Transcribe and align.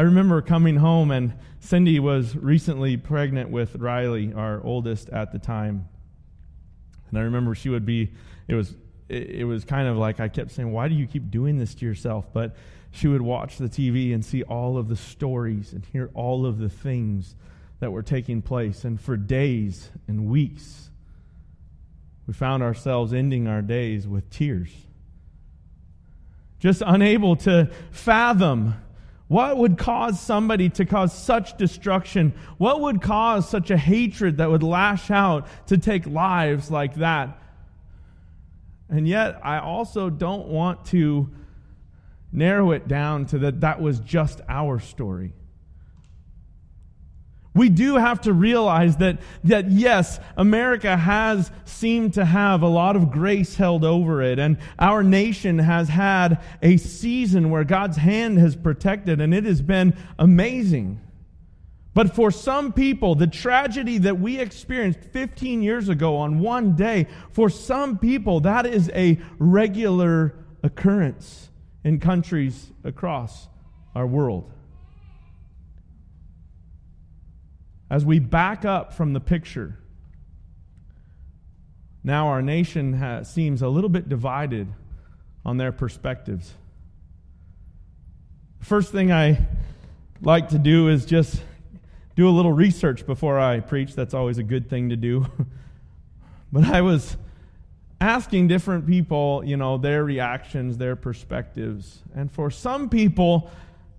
I 0.00 0.04
remember 0.04 0.40
coming 0.40 0.76
home, 0.76 1.10
and 1.10 1.34
Cindy 1.58 2.00
was 2.00 2.34
recently 2.34 2.96
pregnant 2.96 3.50
with 3.50 3.76
Riley, 3.76 4.32
our 4.32 4.64
oldest 4.64 5.10
at 5.10 5.30
the 5.30 5.38
time. 5.38 5.90
And 7.10 7.18
I 7.18 7.20
remember 7.20 7.54
she 7.54 7.68
would 7.68 7.84
be, 7.84 8.10
it 8.48 8.54
was, 8.54 8.74
it, 9.10 9.46
was 9.46 9.62
kind 9.66 9.86
of 9.86 9.98
like 9.98 10.18
I 10.18 10.28
kept 10.28 10.52
saying, 10.52 10.72
Why 10.72 10.88
do 10.88 10.94
you 10.94 11.06
keep 11.06 11.30
doing 11.30 11.58
this 11.58 11.74
to 11.74 11.84
yourself? 11.84 12.32
But 12.32 12.56
she 12.90 13.08
would 13.08 13.20
watch 13.20 13.58
the 13.58 13.68
TV 13.68 14.14
and 14.14 14.24
see 14.24 14.42
all 14.42 14.78
of 14.78 14.88
the 14.88 14.96
stories 14.96 15.74
and 15.74 15.84
hear 15.84 16.08
all 16.14 16.46
of 16.46 16.56
the 16.56 16.70
things 16.70 17.36
that 17.80 17.92
were 17.92 18.02
taking 18.02 18.40
place. 18.40 18.86
And 18.86 18.98
for 18.98 19.18
days 19.18 19.90
and 20.08 20.28
weeks, 20.30 20.88
we 22.26 22.32
found 22.32 22.62
ourselves 22.62 23.12
ending 23.12 23.46
our 23.46 23.60
days 23.60 24.08
with 24.08 24.30
tears. 24.30 24.70
Just 26.58 26.82
unable 26.86 27.36
to 27.36 27.68
fathom 27.90 28.76
what 29.30 29.58
would 29.58 29.78
cause 29.78 30.18
somebody 30.18 30.68
to 30.70 30.84
cause 30.84 31.16
such 31.16 31.56
destruction? 31.56 32.34
What 32.58 32.80
would 32.80 33.00
cause 33.00 33.48
such 33.48 33.70
a 33.70 33.76
hatred 33.76 34.38
that 34.38 34.50
would 34.50 34.64
lash 34.64 35.08
out 35.08 35.46
to 35.68 35.78
take 35.78 36.04
lives 36.04 36.68
like 36.68 36.96
that? 36.96 37.40
And 38.88 39.06
yet, 39.06 39.38
I 39.44 39.60
also 39.60 40.10
don't 40.10 40.48
want 40.48 40.84
to 40.86 41.30
narrow 42.32 42.72
it 42.72 42.88
down 42.88 43.26
to 43.26 43.38
that 43.38 43.60
that 43.60 43.80
was 43.80 44.00
just 44.00 44.40
our 44.48 44.80
story. 44.80 45.32
We 47.52 47.68
do 47.68 47.96
have 47.96 48.20
to 48.22 48.32
realize 48.32 48.98
that, 48.98 49.18
that 49.44 49.70
yes, 49.70 50.20
America 50.36 50.96
has 50.96 51.50
seemed 51.64 52.14
to 52.14 52.24
have 52.24 52.62
a 52.62 52.68
lot 52.68 52.94
of 52.94 53.10
grace 53.10 53.56
held 53.56 53.84
over 53.84 54.22
it, 54.22 54.38
and 54.38 54.58
our 54.78 55.02
nation 55.02 55.58
has 55.58 55.88
had 55.88 56.40
a 56.62 56.76
season 56.76 57.50
where 57.50 57.64
God's 57.64 57.96
hand 57.96 58.38
has 58.38 58.54
protected, 58.54 59.20
and 59.20 59.34
it 59.34 59.44
has 59.44 59.62
been 59.62 59.96
amazing. 60.18 61.00
But 61.92 62.14
for 62.14 62.30
some 62.30 62.72
people, 62.72 63.16
the 63.16 63.26
tragedy 63.26 63.98
that 63.98 64.20
we 64.20 64.38
experienced 64.38 65.00
15 65.10 65.60
years 65.60 65.88
ago 65.88 66.16
on 66.18 66.38
one 66.38 66.76
day, 66.76 67.08
for 67.32 67.50
some 67.50 67.98
people, 67.98 68.40
that 68.40 68.64
is 68.64 68.90
a 68.94 69.18
regular 69.40 70.36
occurrence 70.62 71.50
in 71.82 71.98
countries 71.98 72.70
across 72.84 73.48
our 73.96 74.06
world. 74.06 74.52
As 77.90 78.04
we 78.04 78.20
back 78.20 78.64
up 78.64 78.94
from 78.94 79.12
the 79.12 79.20
picture, 79.20 79.76
now 82.04 82.28
our 82.28 82.40
nation 82.40 82.92
has, 82.94 83.28
seems 83.28 83.62
a 83.62 83.68
little 83.68 83.90
bit 83.90 84.08
divided 84.08 84.68
on 85.44 85.56
their 85.56 85.72
perspectives. 85.72 86.54
First 88.60 88.92
thing 88.92 89.10
I 89.10 89.46
like 90.22 90.50
to 90.50 90.58
do 90.58 90.88
is 90.88 91.04
just 91.04 91.42
do 92.14 92.28
a 92.28 92.30
little 92.30 92.52
research 92.52 93.06
before 93.06 93.40
I 93.40 93.60
preach. 93.60 93.94
That's 93.94 94.14
always 94.14 94.38
a 94.38 94.42
good 94.42 94.70
thing 94.70 94.90
to 94.90 94.96
do. 94.96 95.26
but 96.52 96.64
I 96.64 96.82
was 96.82 97.16
asking 98.00 98.48
different 98.48 98.86
people, 98.86 99.42
you 99.44 99.56
know, 99.56 99.78
their 99.78 100.04
reactions, 100.04 100.78
their 100.78 100.94
perspectives. 100.94 102.00
And 102.14 102.30
for 102.30 102.50
some 102.50 102.88
people, 102.88 103.50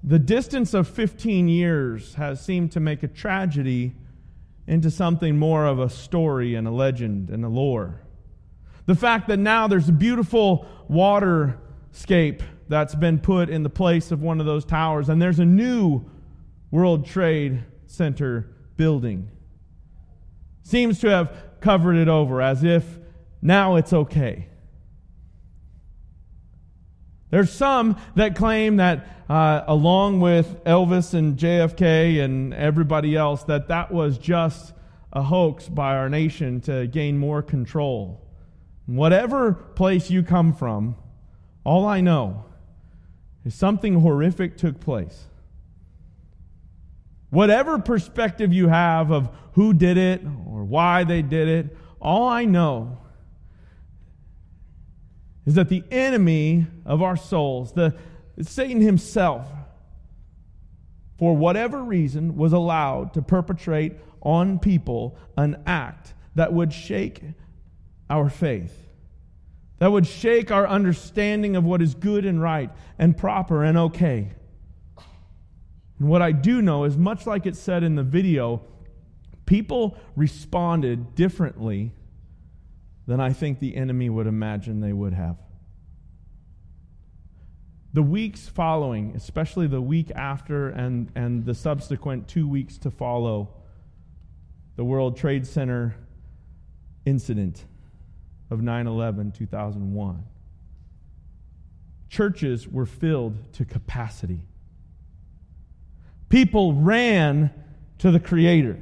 the 0.03 0.19
distance 0.19 0.73
of 0.73 0.87
15 0.87 1.47
years 1.47 2.15
has 2.15 2.43
seemed 2.43 2.71
to 2.71 2.79
make 2.79 3.03
a 3.03 3.07
tragedy 3.07 3.93
into 4.67 4.89
something 4.89 5.37
more 5.37 5.65
of 5.65 5.79
a 5.79 5.89
story 5.89 6.55
and 6.55 6.67
a 6.67 6.71
legend 6.71 7.29
and 7.29 7.45
a 7.45 7.49
lore. 7.49 8.01
The 8.85 8.95
fact 8.95 9.27
that 9.27 9.37
now 9.37 9.67
there's 9.67 9.89
a 9.89 9.93
beautiful 9.93 10.65
waterscape 10.89 12.41
that's 12.67 12.95
been 12.95 13.19
put 13.19 13.49
in 13.49 13.63
the 13.63 13.69
place 13.69 14.11
of 14.11 14.21
one 14.21 14.39
of 14.39 14.45
those 14.45 14.65
towers, 14.65 15.09
and 15.09 15.21
there's 15.21 15.39
a 15.39 15.45
new 15.45 16.03
World 16.71 17.05
Trade 17.05 17.63
Center 17.85 18.55
building. 18.77 19.29
Seems 20.63 20.99
to 21.01 21.09
have 21.09 21.35
covered 21.59 21.95
it 21.95 22.07
over 22.07 22.41
as 22.41 22.63
if 22.63 22.99
now 23.41 23.75
it's 23.75 23.93
okay. 23.93 24.47
There's 27.31 27.49
some 27.49 27.95
that 28.15 28.35
claim 28.35 28.75
that, 28.75 29.07
uh, 29.29 29.63
along 29.65 30.19
with 30.19 30.63
Elvis 30.65 31.13
and 31.13 31.37
JFK 31.37 32.23
and 32.23 32.53
everybody 32.53 33.15
else, 33.15 33.43
that 33.45 33.69
that 33.69 33.91
was 33.91 34.17
just 34.17 34.73
a 35.13 35.23
hoax 35.23 35.67
by 35.67 35.95
our 35.95 36.09
nation 36.09 36.59
to 36.61 36.87
gain 36.87 37.17
more 37.17 37.41
control. 37.41 38.21
Whatever 38.85 39.53
place 39.53 40.09
you 40.09 40.23
come 40.23 40.53
from, 40.53 40.95
all 41.63 41.85
I 41.85 42.01
know 42.01 42.45
is 43.45 43.55
something 43.55 44.01
horrific 44.01 44.57
took 44.57 44.81
place. 44.81 45.27
Whatever 47.29 47.79
perspective 47.79 48.51
you 48.51 48.67
have 48.67 49.09
of 49.09 49.29
who 49.53 49.73
did 49.73 49.97
it 49.97 50.21
or 50.47 50.65
why 50.65 51.05
they 51.05 51.21
did 51.21 51.47
it, 51.47 51.77
all 52.01 52.27
I 52.27 52.43
know 52.43 53.00
is 55.51 55.55
that 55.55 55.67
the 55.67 55.83
enemy 55.91 56.65
of 56.85 57.01
our 57.01 57.17
souls, 57.17 57.73
the 57.73 57.93
Satan 58.41 58.79
himself, 58.79 59.51
for 61.19 61.35
whatever 61.35 61.83
reason, 61.83 62.37
was 62.37 62.53
allowed 62.53 63.13
to 63.15 63.21
perpetrate 63.21 63.97
on 64.21 64.59
people 64.59 65.17
an 65.35 65.61
act 65.65 66.13
that 66.35 66.53
would 66.53 66.71
shake 66.71 67.21
our 68.09 68.29
faith, 68.29 68.87
that 69.79 69.91
would 69.91 70.07
shake 70.07 70.51
our 70.51 70.65
understanding 70.65 71.57
of 71.57 71.65
what 71.65 71.81
is 71.81 71.95
good 71.95 72.23
and 72.23 72.41
right 72.41 72.69
and 72.97 73.17
proper 73.17 73.65
and 73.65 73.77
okay. 73.77 74.31
And 75.99 76.07
what 76.07 76.21
I 76.21 76.31
do 76.31 76.61
know 76.61 76.85
is, 76.85 76.95
much 76.95 77.27
like 77.27 77.45
it 77.45 77.57
said 77.57 77.83
in 77.83 77.95
the 77.95 78.03
video, 78.03 78.61
people 79.45 79.97
responded 80.15 81.13
differently 81.13 81.91
than 83.07 83.19
I 83.19 83.33
think 83.33 83.59
the 83.59 83.75
enemy 83.75 84.09
would 84.09 84.27
imagine 84.27 84.79
they 84.79 84.93
would 84.93 85.13
have. 85.13 85.37
The 87.93 88.03
weeks 88.03 88.47
following, 88.47 89.13
especially 89.15 89.67
the 89.67 89.81
week 89.81 90.11
after 90.15 90.69
and, 90.69 91.11
and 91.13 91.45
the 91.45 91.53
subsequent 91.53 92.27
two 92.27 92.47
weeks 92.47 92.77
to 92.79 92.91
follow, 92.91 93.49
the 94.77 94.85
World 94.85 95.17
Trade 95.17 95.45
Center 95.45 95.95
incident 97.05 97.65
of 98.49 98.61
9 98.61 98.87
11 98.87 99.31
2001, 99.31 100.23
churches 102.09 102.67
were 102.67 102.85
filled 102.85 103.53
to 103.53 103.65
capacity. 103.65 104.45
People 106.29 106.73
ran 106.73 107.51
to 107.97 108.09
the 108.09 108.19
Creator. 108.19 108.81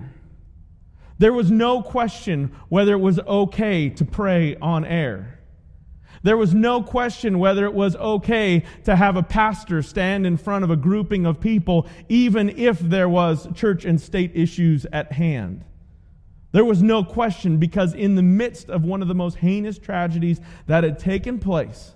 There 1.19 1.33
was 1.33 1.51
no 1.51 1.81
question 1.81 2.55
whether 2.69 2.93
it 2.93 2.99
was 2.99 3.19
okay 3.19 3.89
to 3.89 4.05
pray 4.05 4.55
on 4.55 4.85
air. 4.85 5.39
There 6.23 6.37
was 6.37 6.53
no 6.53 6.81
question 6.81 7.39
whether 7.39 7.65
it 7.65 7.73
was 7.73 7.95
okay 7.95 8.63
to 8.85 8.95
have 8.95 9.15
a 9.15 9.23
pastor 9.23 9.81
stand 9.81 10.25
in 10.25 10.37
front 10.37 10.63
of 10.63 10.71
a 10.71 10.75
grouping 10.75 11.25
of 11.25 11.39
people, 11.39 11.87
even 12.07 12.49
if 12.49 12.79
there 12.79 13.07
was 13.07 13.47
church 13.53 13.85
and 13.85 13.99
state 13.99 14.31
issues 14.33 14.85
at 14.91 15.11
hand. 15.11 15.63
There 16.51 16.65
was 16.65 16.81
no 16.81 17.03
question 17.03 17.57
because, 17.57 17.93
in 17.93 18.15
the 18.15 18.23
midst 18.23 18.69
of 18.69 18.83
one 18.83 19.01
of 19.01 19.07
the 19.07 19.15
most 19.15 19.37
heinous 19.37 19.77
tragedies 19.77 20.41
that 20.67 20.83
had 20.83 20.99
taken 20.99 21.37
place, 21.37 21.93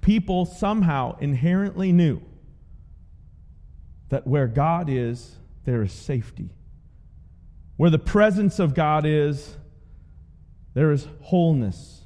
people 0.00 0.44
somehow 0.44 1.16
inherently 1.18 1.92
knew 1.92 2.20
that 4.10 4.26
where 4.26 4.48
God 4.48 4.88
is, 4.90 5.36
there 5.64 5.82
is 5.82 5.92
safety. 5.92 6.50
Where 7.80 7.88
the 7.88 7.98
presence 7.98 8.58
of 8.58 8.74
God 8.74 9.06
is, 9.06 9.56
there 10.74 10.92
is 10.92 11.08
wholeness 11.22 12.02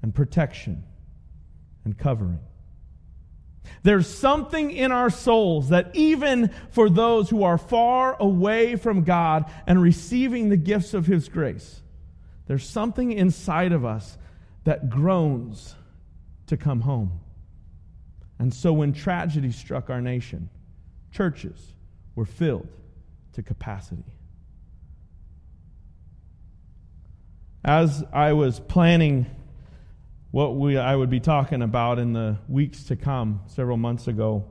and 0.00 0.14
protection 0.14 0.84
and 1.84 1.98
covering. 1.98 2.38
There's 3.82 4.06
something 4.06 4.70
in 4.70 4.92
our 4.92 5.10
souls 5.10 5.70
that 5.70 5.90
even 5.94 6.50
for 6.70 6.88
those 6.88 7.28
who 7.28 7.42
are 7.42 7.58
far 7.58 8.16
away 8.20 8.76
from 8.76 9.02
God 9.02 9.50
and 9.66 9.82
receiving 9.82 10.50
the 10.50 10.56
gifts 10.56 10.94
of 10.94 11.04
His 11.04 11.28
grace, 11.28 11.82
there's 12.46 12.64
something 12.64 13.10
inside 13.10 13.72
of 13.72 13.84
us 13.84 14.16
that 14.62 14.88
groans 14.88 15.74
to 16.46 16.56
come 16.56 16.82
home. 16.82 17.10
And 18.38 18.54
so 18.54 18.72
when 18.72 18.92
tragedy 18.92 19.50
struck 19.50 19.90
our 19.90 20.00
nation, 20.00 20.48
churches 21.10 21.72
were 22.14 22.24
filled 22.24 22.68
to 23.32 23.42
capacity. 23.42 24.15
As 27.66 28.04
I 28.12 28.32
was 28.32 28.60
planning 28.60 29.26
what 30.30 30.54
we, 30.54 30.78
I 30.78 30.94
would 30.94 31.10
be 31.10 31.18
talking 31.18 31.62
about 31.62 31.98
in 31.98 32.12
the 32.12 32.36
weeks 32.48 32.84
to 32.84 32.94
come, 32.94 33.40
several 33.48 33.76
months 33.76 34.06
ago, 34.06 34.44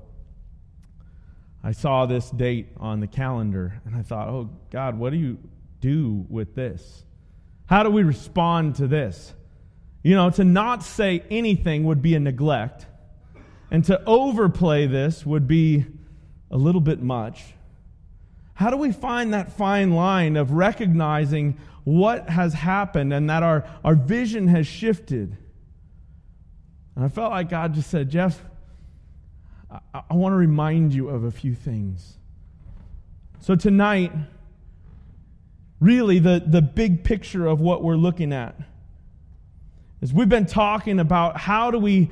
I 1.64 1.72
saw 1.72 2.08
this 2.08 2.30
date 2.30 2.68
on 2.76 3.00
the 3.00 3.08
calendar 3.08 3.80
and 3.86 3.96
I 3.96 4.02
thought, 4.02 4.28
oh, 4.28 4.50
God, 4.70 5.00
what 5.00 5.12
do 5.12 5.18
you 5.18 5.38
do 5.80 6.26
with 6.28 6.56
this? 6.56 7.06
How 7.68 7.84
do 7.84 7.90
we 7.90 8.04
respond 8.04 8.76
to 8.76 8.88
this? 8.88 9.34
You 10.04 10.16
know, 10.16 10.30
to 10.32 10.44
not 10.44 10.84
say 10.84 11.24
anything 11.32 11.86
would 11.86 12.02
be 12.02 12.16
a 12.16 12.20
neglect, 12.20 12.86
and 13.72 13.86
to 13.86 14.04
overplay 14.04 14.88
this 14.88 15.26
would 15.26 15.48
be 15.48 15.86
a 16.52 16.58
little 16.58 16.82
bit 16.82 17.02
much? 17.02 17.46
How 18.56 18.70
do 18.70 18.76
we 18.76 18.92
find 18.92 19.34
that 19.34 19.54
fine 19.54 19.92
line 19.92 20.36
of 20.36 20.52
recognizing 20.52 21.58
what 21.86 22.30
has 22.30 22.54
happened 22.54 23.14
and 23.14 23.30
that 23.30 23.44
our, 23.44 23.66
our 23.84 23.96
vision 23.96 24.48
has 24.50 24.68
shifted? 24.68 25.38
And 26.96 27.06
I 27.06 27.08
felt 27.08 27.32
like 27.32 27.50
God 27.50 27.74
just 27.74 27.90
said, 27.90 28.10
Jeff, 28.10 28.42
I, 29.72 30.02
I 30.10 30.14
want 30.16 30.34
to 30.34 30.38
remind 30.38 30.94
you 30.94 31.10
of 31.10 31.24
a 31.24 31.32
few 31.32 31.56
things. 31.56 32.18
So 33.40 33.56
tonight, 33.56 34.12
really 35.80 36.20
the, 36.20 36.44
the 36.46 36.62
big 36.62 37.04
picture 37.04 37.46
of 37.46 37.62
what 37.62 37.84
we're 37.84 37.96
looking 37.96 38.34
at 38.34 38.60
is 40.02 40.12
we've 40.12 40.30
been 40.30 40.48
talking 40.48 41.00
about 41.00 41.38
how 41.38 41.70
do 41.70 41.78
we 41.78 42.10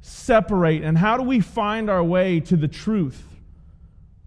separate 0.00 0.82
and 0.82 0.98
how 0.98 1.16
do 1.16 1.22
we 1.22 1.40
find 1.40 1.88
our 1.88 2.02
way 2.02 2.40
to 2.40 2.56
the 2.56 2.68
truth 2.68 3.22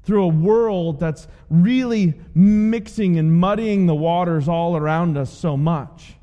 through 0.05 0.23
a 0.23 0.27
world 0.27 0.99
that's 0.99 1.27
really 1.49 2.13
mixing 2.33 3.17
and 3.17 3.33
muddying 3.33 3.87
the 3.87 3.95
waters 3.95 4.47
all 4.47 4.77
around 4.77 5.17
us 5.17 5.35
so 5.35 5.57
much. 5.57 6.13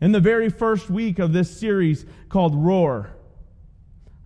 In 0.00 0.12
the 0.12 0.20
very 0.20 0.48
first 0.48 0.88
week 0.88 1.18
of 1.18 1.32
this 1.32 1.58
series 1.58 2.06
called 2.30 2.54
Roar, 2.54 3.10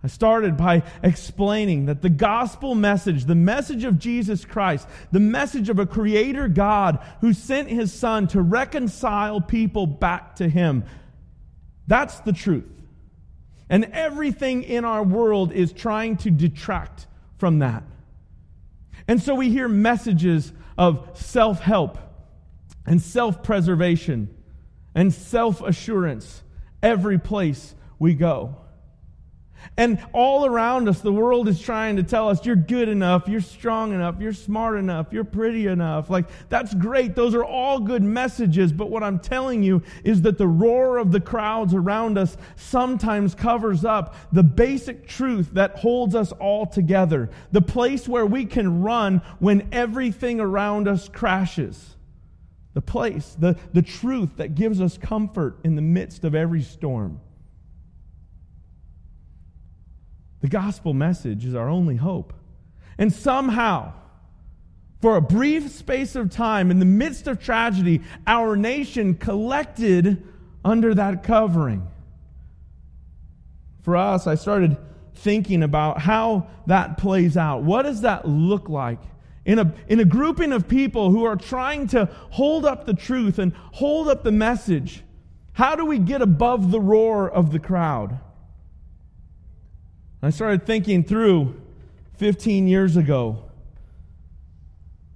I 0.01 0.07
started 0.07 0.55
by 0.55 0.83
explaining 1.01 1.87
that 1.87 2.03
the 2.03 2.09
gospel 2.09 2.75
message, 2.75 3.25
the 3.25 3.35
message 3.35 3.83
of 3.83 3.97
Jesus 3.97 4.45
Christ, 4.45 4.87
the 5.11 5.19
message 5.19 5.67
of 5.67 5.79
a 5.79 5.85
creator 5.85 6.47
God 6.47 7.03
who 7.21 7.33
sent 7.33 7.69
his 7.69 7.91
son 7.91 8.27
to 8.27 8.41
reconcile 8.41 9.41
people 9.41 9.87
back 9.87 10.35
to 10.35 10.47
him, 10.47 10.85
that's 11.87 12.19
the 12.19 12.33
truth. 12.33 12.69
And 13.67 13.85
everything 13.85 14.63
in 14.63 14.85
our 14.85 15.03
world 15.03 15.51
is 15.51 15.73
trying 15.73 16.17
to 16.17 16.29
detract 16.29 17.07
from 17.37 17.59
that. 17.59 17.83
And 19.07 19.21
so 19.21 19.35
we 19.35 19.49
hear 19.49 19.67
messages 19.67 20.51
of 20.77 21.09
self 21.13 21.61
help 21.61 21.97
and 22.85 23.01
self 23.01 23.43
preservation 23.43 24.35
and 24.93 25.13
self 25.13 25.61
assurance 25.61 26.43
every 26.81 27.17
place 27.19 27.75
we 27.99 28.13
go. 28.13 28.55
And 29.77 30.03
all 30.13 30.45
around 30.45 30.87
us, 30.87 31.01
the 31.01 31.11
world 31.11 31.47
is 31.47 31.59
trying 31.59 31.97
to 31.97 32.03
tell 32.03 32.29
us 32.29 32.45
you're 32.45 32.55
good 32.55 32.89
enough, 32.89 33.27
you're 33.27 33.41
strong 33.41 33.93
enough, 33.93 34.15
you're 34.19 34.33
smart 34.33 34.77
enough, 34.77 35.07
you're 35.11 35.23
pretty 35.23 35.67
enough. 35.67 36.09
Like, 36.09 36.25
that's 36.49 36.73
great. 36.73 37.15
Those 37.15 37.35
are 37.35 37.43
all 37.43 37.79
good 37.79 38.03
messages. 38.03 38.71
But 38.71 38.89
what 38.89 39.03
I'm 39.03 39.19
telling 39.19 39.63
you 39.63 39.83
is 40.03 40.21
that 40.23 40.37
the 40.37 40.47
roar 40.47 40.97
of 40.97 41.11
the 41.11 41.19
crowds 41.19 41.73
around 41.73 42.17
us 42.17 42.37
sometimes 42.55 43.35
covers 43.35 43.85
up 43.85 44.15
the 44.31 44.43
basic 44.43 45.07
truth 45.07 45.49
that 45.53 45.77
holds 45.77 46.15
us 46.15 46.31
all 46.33 46.65
together, 46.65 47.29
the 47.51 47.61
place 47.61 48.07
where 48.07 48.25
we 48.25 48.45
can 48.45 48.81
run 48.81 49.21
when 49.39 49.67
everything 49.71 50.39
around 50.39 50.87
us 50.87 51.09
crashes. 51.09 51.95
The 52.73 52.81
place, 52.81 53.37
the, 53.39 53.57
the 53.73 53.81
truth 53.81 54.35
that 54.35 54.53
gives 54.53 54.81
us 54.81 54.97
comfort 54.97 55.59
in 55.63 55.75
the 55.75 55.81
midst 55.81 56.25
of 56.25 56.35
every 56.35 56.61
storm. 56.61 57.21
The 60.45 60.51
gospel 60.51 60.93
message 60.93 61.43
is 61.43 61.55
our 61.55 61.67
only 61.67 61.95
hope. 61.95 62.31
And 62.99 63.11
somehow, 63.11 63.93
for 65.01 65.15
a 65.15 65.21
brief 65.21 65.71
space 65.71 66.15
of 66.15 66.29
time, 66.29 66.69
in 66.69 66.77
the 66.77 66.85
midst 66.85 67.25
of 67.25 67.43
tragedy, 67.43 68.03
our 68.27 68.55
nation 68.55 69.15
collected 69.15 70.23
under 70.63 70.93
that 70.93 71.23
covering. 71.23 71.87
For 73.81 73.97
us, 73.97 74.27
I 74.27 74.35
started 74.35 74.77
thinking 75.15 75.63
about 75.63 75.99
how 75.99 76.45
that 76.67 76.99
plays 76.99 77.37
out. 77.37 77.63
What 77.63 77.81
does 77.81 78.01
that 78.01 78.27
look 78.27 78.69
like? 78.69 78.99
In 79.45 79.57
a, 79.57 79.73
in 79.87 79.99
a 79.99 80.05
grouping 80.05 80.51
of 80.51 80.67
people 80.67 81.09
who 81.09 81.23
are 81.23 81.35
trying 81.35 81.87
to 81.87 82.05
hold 82.29 82.67
up 82.67 82.85
the 82.85 82.93
truth 82.93 83.39
and 83.39 83.51
hold 83.71 84.07
up 84.09 84.23
the 84.23 84.31
message, 84.31 85.01
how 85.53 85.75
do 85.75 85.87
we 85.87 85.97
get 85.97 86.21
above 86.21 86.69
the 86.69 86.79
roar 86.79 87.27
of 87.27 87.51
the 87.51 87.59
crowd? 87.59 88.19
I 90.25 90.31
started 90.31 90.65
thinking 90.65 91.03
through 91.03 91.61
15 92.17 92.67
years 92.67 92.97
ago 92.97 93.43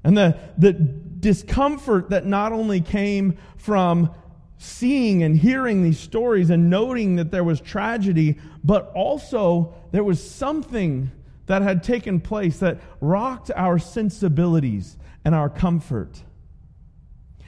and 0.04 0.16
the, 0.16 0.38
the 0.56 0.72
discomfort 0.72 2.12
that 2.12 2.28
not 2.28 2.52
only 2.52 2.80
came 2.80 3.36
from 3.58 4.12
seeing 4.60 5.24
and 5.24 5.36
hearing 5.36 5.82
these 5.82 6.00
stories 6.00 6.52
and 6.52 6.70
noting 6.70 7.16
that 7.16 7.32
there 7.32 7.44
was 7.44 7.60
tragedy, 7.60 8.38
but 8.64 8.92
also 8.94 9.74
there 9.92 10.04
was 10.04 10.24
something 10.24 11.10
that 11.48 11.64
had 11.64 11.84
taken 11.84 12.20
place 12.20 12.60
that 12.60 12.80
rocked 13.02 13.50
our 13.56 13.80
sensibilities 13.80 14.96
and 15.26 15.34
our 15.34 15.50
comfort. 15.50 16.22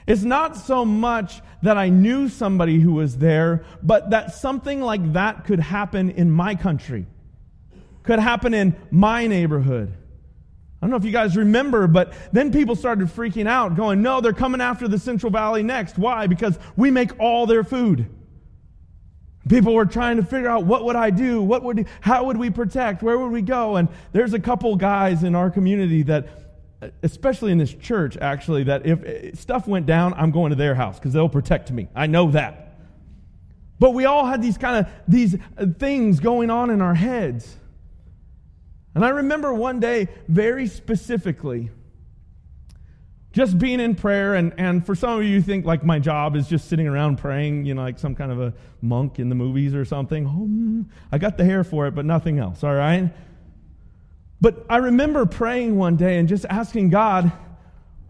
It's 0.08 0.24
not 0.24 0.56
so 0.56 0.84
much 0.84 1.40
that 1.62 1.78
I 1.78 1.90
knew 1.90 2.28
somebody 2.28 2.80
who 2.80 2.94
was 2.94 3.18
there, 3.18 3.64
but 3.84 4.10
that 4.10 4.34
something 4.34 4.80
like 4.80 5.12
that 5.12 5.44
could 5.44 5.60
happen 5.60 6.10
in 6.10 6.28
my 6.28 6.56
country 6.56 7.06
could 8.02 8.18
happen 8.18 8.54
in 8.54 8.76
my 8.90 9.26
neighborhood. 9.26 9.92
I 10.80 10.86
don't 10.86 10.90
know 10.90 10.96
if 10.96 11.04
you 11.04 11.12
guys 11.12 11.36
remember, 11.36 11.86
but 11.86 12.12
then 12.32 12.50
people 12.50 12.74
started 12.74 13.06
freaking 13.08 13.46
out, 13.46 13.76
going, 13.76 14.02
No, 14.02 14.20
they're 14.20 14.32
coming 14.32 14.60
after 14.60 14.88
the 14.88 14.98
Central 14.98 15.30
Valley 15.30 15.62
next. 15.62 15.96
Why? 15.96 16.26
Because 16.26 16.58
we 16.76 16.90
make 16.90 17.18
all 17.20 17.46
their 17.46 17.62
food. 17.62 18.08
People 19.48 19.74
were 19.74 19.86
trying 19.86 20.16
to 20.16 20.24
figure 20.24 20.48
out 20.48 20.64
what 20.64 20.84
would 20.84 20.96
I 20.96 21.10
do? 21.10 21.42
What 21.42 21.62
would 21.62 21.86
how 22.00 22.24
would 22.24 22.36
we 22.36 22.50
protect? 22.50 23.02
Where 23.02 23.18
would 23.18 23.32
we 23.32 23.42
go? 23.42 23.76
And 23.76 23.88
there's 24.12 24.34
a 24.34 24.38
couple 24.38 24.74
guys 24.76 25.24
in 25.24 25.34
our 25.34 25.50
community 25.50 26.02
that 26.04 26.28
especially 27.02 27.52
in 27.52 27.58
this 27.58 27.72
church 27.74 28.16
actually 28.16 28.64
that 28.64 28.86
if 28.86 29.38
stuff 29.38 29.68
went 29.68 29.86
down, 29.86 30.14
I'm 30.14 30.30
going 30.30 30.50
to 30.50 30.56
their 30.56 30.74
house 30.74 30.98
because 30.98 31.12
they'll 31.12 31.28
protect 31.28 31.70
me. 31.70 31.88
I 31.94 32.06
know 32.06 32.30
that. 32.32 32.76
But 33.78 33.94
we 33.94 34.04
all 34.04 34.26
had 34.26 34.42
these 34.42 34.58
kind 34.58 34.84
of 34.84 34.92
these 35.08 35.36
uh, 35.58 35.66
things 35.78 36.20
going 36.20 36.50
on 36.50 36.70
in 36.70 36.80
our 36.80 36.94
heads. 36.94 37.56
And 38.94 39.04
I 39.04 39.08
remember 39.08 39.52
one 39.54 39.80
day 39.80 40.08
very 40.28 40.66
specifically 40.66 41.70
just 43.32 43.58
being 43.58 43.80
in 43.80 43.94
prayer 43.94 44.34
and, 44.34 44.52
and 44.58 44.84
for 44.84 44.94
some 44.94 45.18
of 45.18 45.24
you, 45.24 45.30
you 45.30 45.42
think 45.42 45.64
like 45.64 45.82
my 45.82 45.98
job 45.98 46.36
is 46.36 46.48
just 46.48 46.68
sitting 46.68 46.86
around 46.86 47.16
praying 47.16 47.64
you 47.64 47.74
know 47.74 47.82
like 47.82 47.98
some 47.98 48.14
kind 48.14 48.30
of 48.30 48.40
a 48.40 48.52
monk 48.82 49.18
in 49.18 49.28
the 49.28 49.34
movies 49.34 49.74
or 49.74 49.84
something. 49.84 50.26
Oh, 50.26 50.46
mm, 50.46 50.84
i 51.10 51.18
got 51.18 51.38
the 51.38 51.44
hair 51.44 51.64
for 51.64 51.86
it 51.86 51.94
but 51.94 52.04
nothing 52.04 52.38
else 52.38 52.62
all 52.62 52.74
right? 52.74 53.10
But 54.40 54.66
i 54.68 54.76
remember 54.76 55.24
praying 55.24 55.76
one 55.76 55.96
day 55.96 56.18
and 56.18 56.28
just 56.28 56.44
asking 56.48 56.90
god 56.90 57.32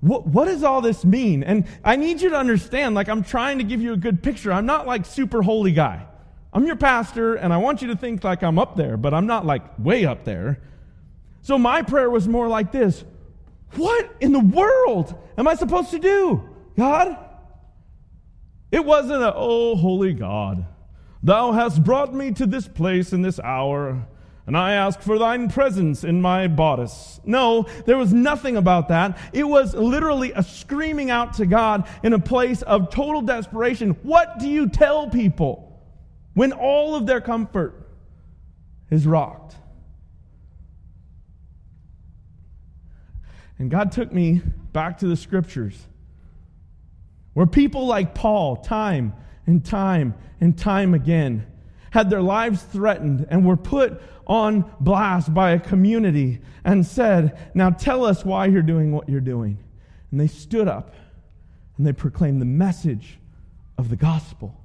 what, 0.01 0.27
what 0.27 0.47
does 0.47 0.65
all 0.65 0.81
this 0.81 1.05
mean? 1.05 1.45
And 1.45 1.67
i 1.85 1.95
need 1.95 2.21
you 2.21 2.31
to 2.31 2.37
understand 2.37 2.97
like 2.97 3.09
i'm 3.09 3.23
trying 3.23 3.59
to 3.59 3.65
give 3.65 3.81
you 3.81 3.93
a 3.93 3.97
good 3.97 4.23
picture. 4.23 4.53
I'm 4.53 4.67
not 4.67 4.87
like 4.87 5.07
super 5.07 5.43
holy 5.43 5.73
guy. 5.73 6.07
I'm 6.53 6.67
your 6.67 6.77
pastor 6.77 7.37
and 7.37 7.53
i 7.53 7.59
want 7.59 7.81
you 7.81 7.89
to 7.89 7.97
think 7.97 8.25
like 8.25 8.43
i'm 8.43 8.59
up 8.59 8.77
there 8.77 8.97
but 8.97 9.15
i'm 9.15 9.27
not 9.27 9.47
like 9.47 9.63
way 9.79 10.05
up 10.05 10.25
there 10.25 10.61
so 11.43 11.59
my 11.59 11.83
prayer 11.83 12.09
was 12.09 12.27
more 12.27 12.49
like 12.49 12.73
this 12.73 13.05
What 13.75 14.15
in 14.21 14.33
the 14.33 14.41
world 14.41 15.15
am 15.37 15.47
I 15.47 15.55
supposed 15.55 15.91
to 15.91 15.99
do, 15.99 16.49
God? 16.77 17.19
It 18.71 18.85
wasn't 18.85 19.23
a, 19.23 19.35
oh, 19.35 19.77
holy 19.77 20.15
God, 20.15 20.65
thou 21.23 21.53
hast 21.53 21.85
brought 21.85 22.15
me 22.15 22.33
to 22.33 22.47
this 22.47 22.67
place 22.67 23.13
in 23.13 23.21
this 23.21 23.39
hour, 23.39 24.07
and 24.47 24.57
I 24.57 24.73
ask 24.73 25.01
for 25.01 25.19
thine 25.19 25.51
presence 25.51 26.05
in 26.05 26.23
my 26.23 26.49
bodice. 26.49 27.21
No, 27.25 27.67
there 27.85 27.99
was 27.99 28.15
nothing 28.15 28.57
about 28.57 28.89
that. 28.89 29.19
It 29.35 29.45
was 29.45 29.75
literally 29.75 30.33
a 30.33 30.43
screaming 30.43 31.11
out 31.11 31.35
to 31.35 31.45
God 31.45 31.87
in 32.03 32.15
a 32.15 32.19
place 32.19 32.63
of 32.63 32.89
total 32.89 33.21
desperation. 33.21 33.91
What 34.03 34.39
do 34.39 34.49
you 34.49 34.71
tell 34.71 35.11
people 35.11 35.83
when 36.33 36.53
all 36.53 36.95
of 36.95 37.07
their 37.07 37.21
comfort 37.21 37.89
is 38.91 39.07
rocked? 39.07 39.55
And 43.59 43.71
God 43.71 43.93
took 43.93 44.13
me 44.13 44.43
back 44.73 44.99
to 44.99 45.07
the 45.07 45.17
scriptures 45.17 45.87
where 47.35 47.47
people 47.47 47.87
like 47.87 48.15
Paul, 48.15 48.57
time 48.57 49.15
and 49.47 49.65
time 49.65 50.15
and 50.41 50.57
time 50.57 50.95
again, 50.95 51.47
had 51.91 52.11
their 52.11 52.23
lives 52.23 52.63
threatened 52.63 53.27
and 53.31 53.47
were 53.47 53.57
put 53.57 54.01
on 54.27 54.71
blast 54.81 55.33
by 55.33 55.51
a 55.51 55.61
community 55.61 56.41
and 56.65 56.87
said, 56.87 57.39
Now 57.55 57.71
tell 57.71 58.05
us 58.05 58.25
why 58.25 58.47
you're 58.47 58.63
doing 58.63 58.93
what 58.93 59.09
you're 59.09 59.21
doing. 59.21 59.59
And 60.11 60.21
they 60.21 60.27
stood 60.27 60.69
up 60.69 60.95
and 61.77 61.87
they 61.87 61.93
proclaimed 61.93 62.41
the 62.41 62.47
message 62.47 63.19
of 63.79 63.89
the 63.89 63.97
gospel. 63.97 64.59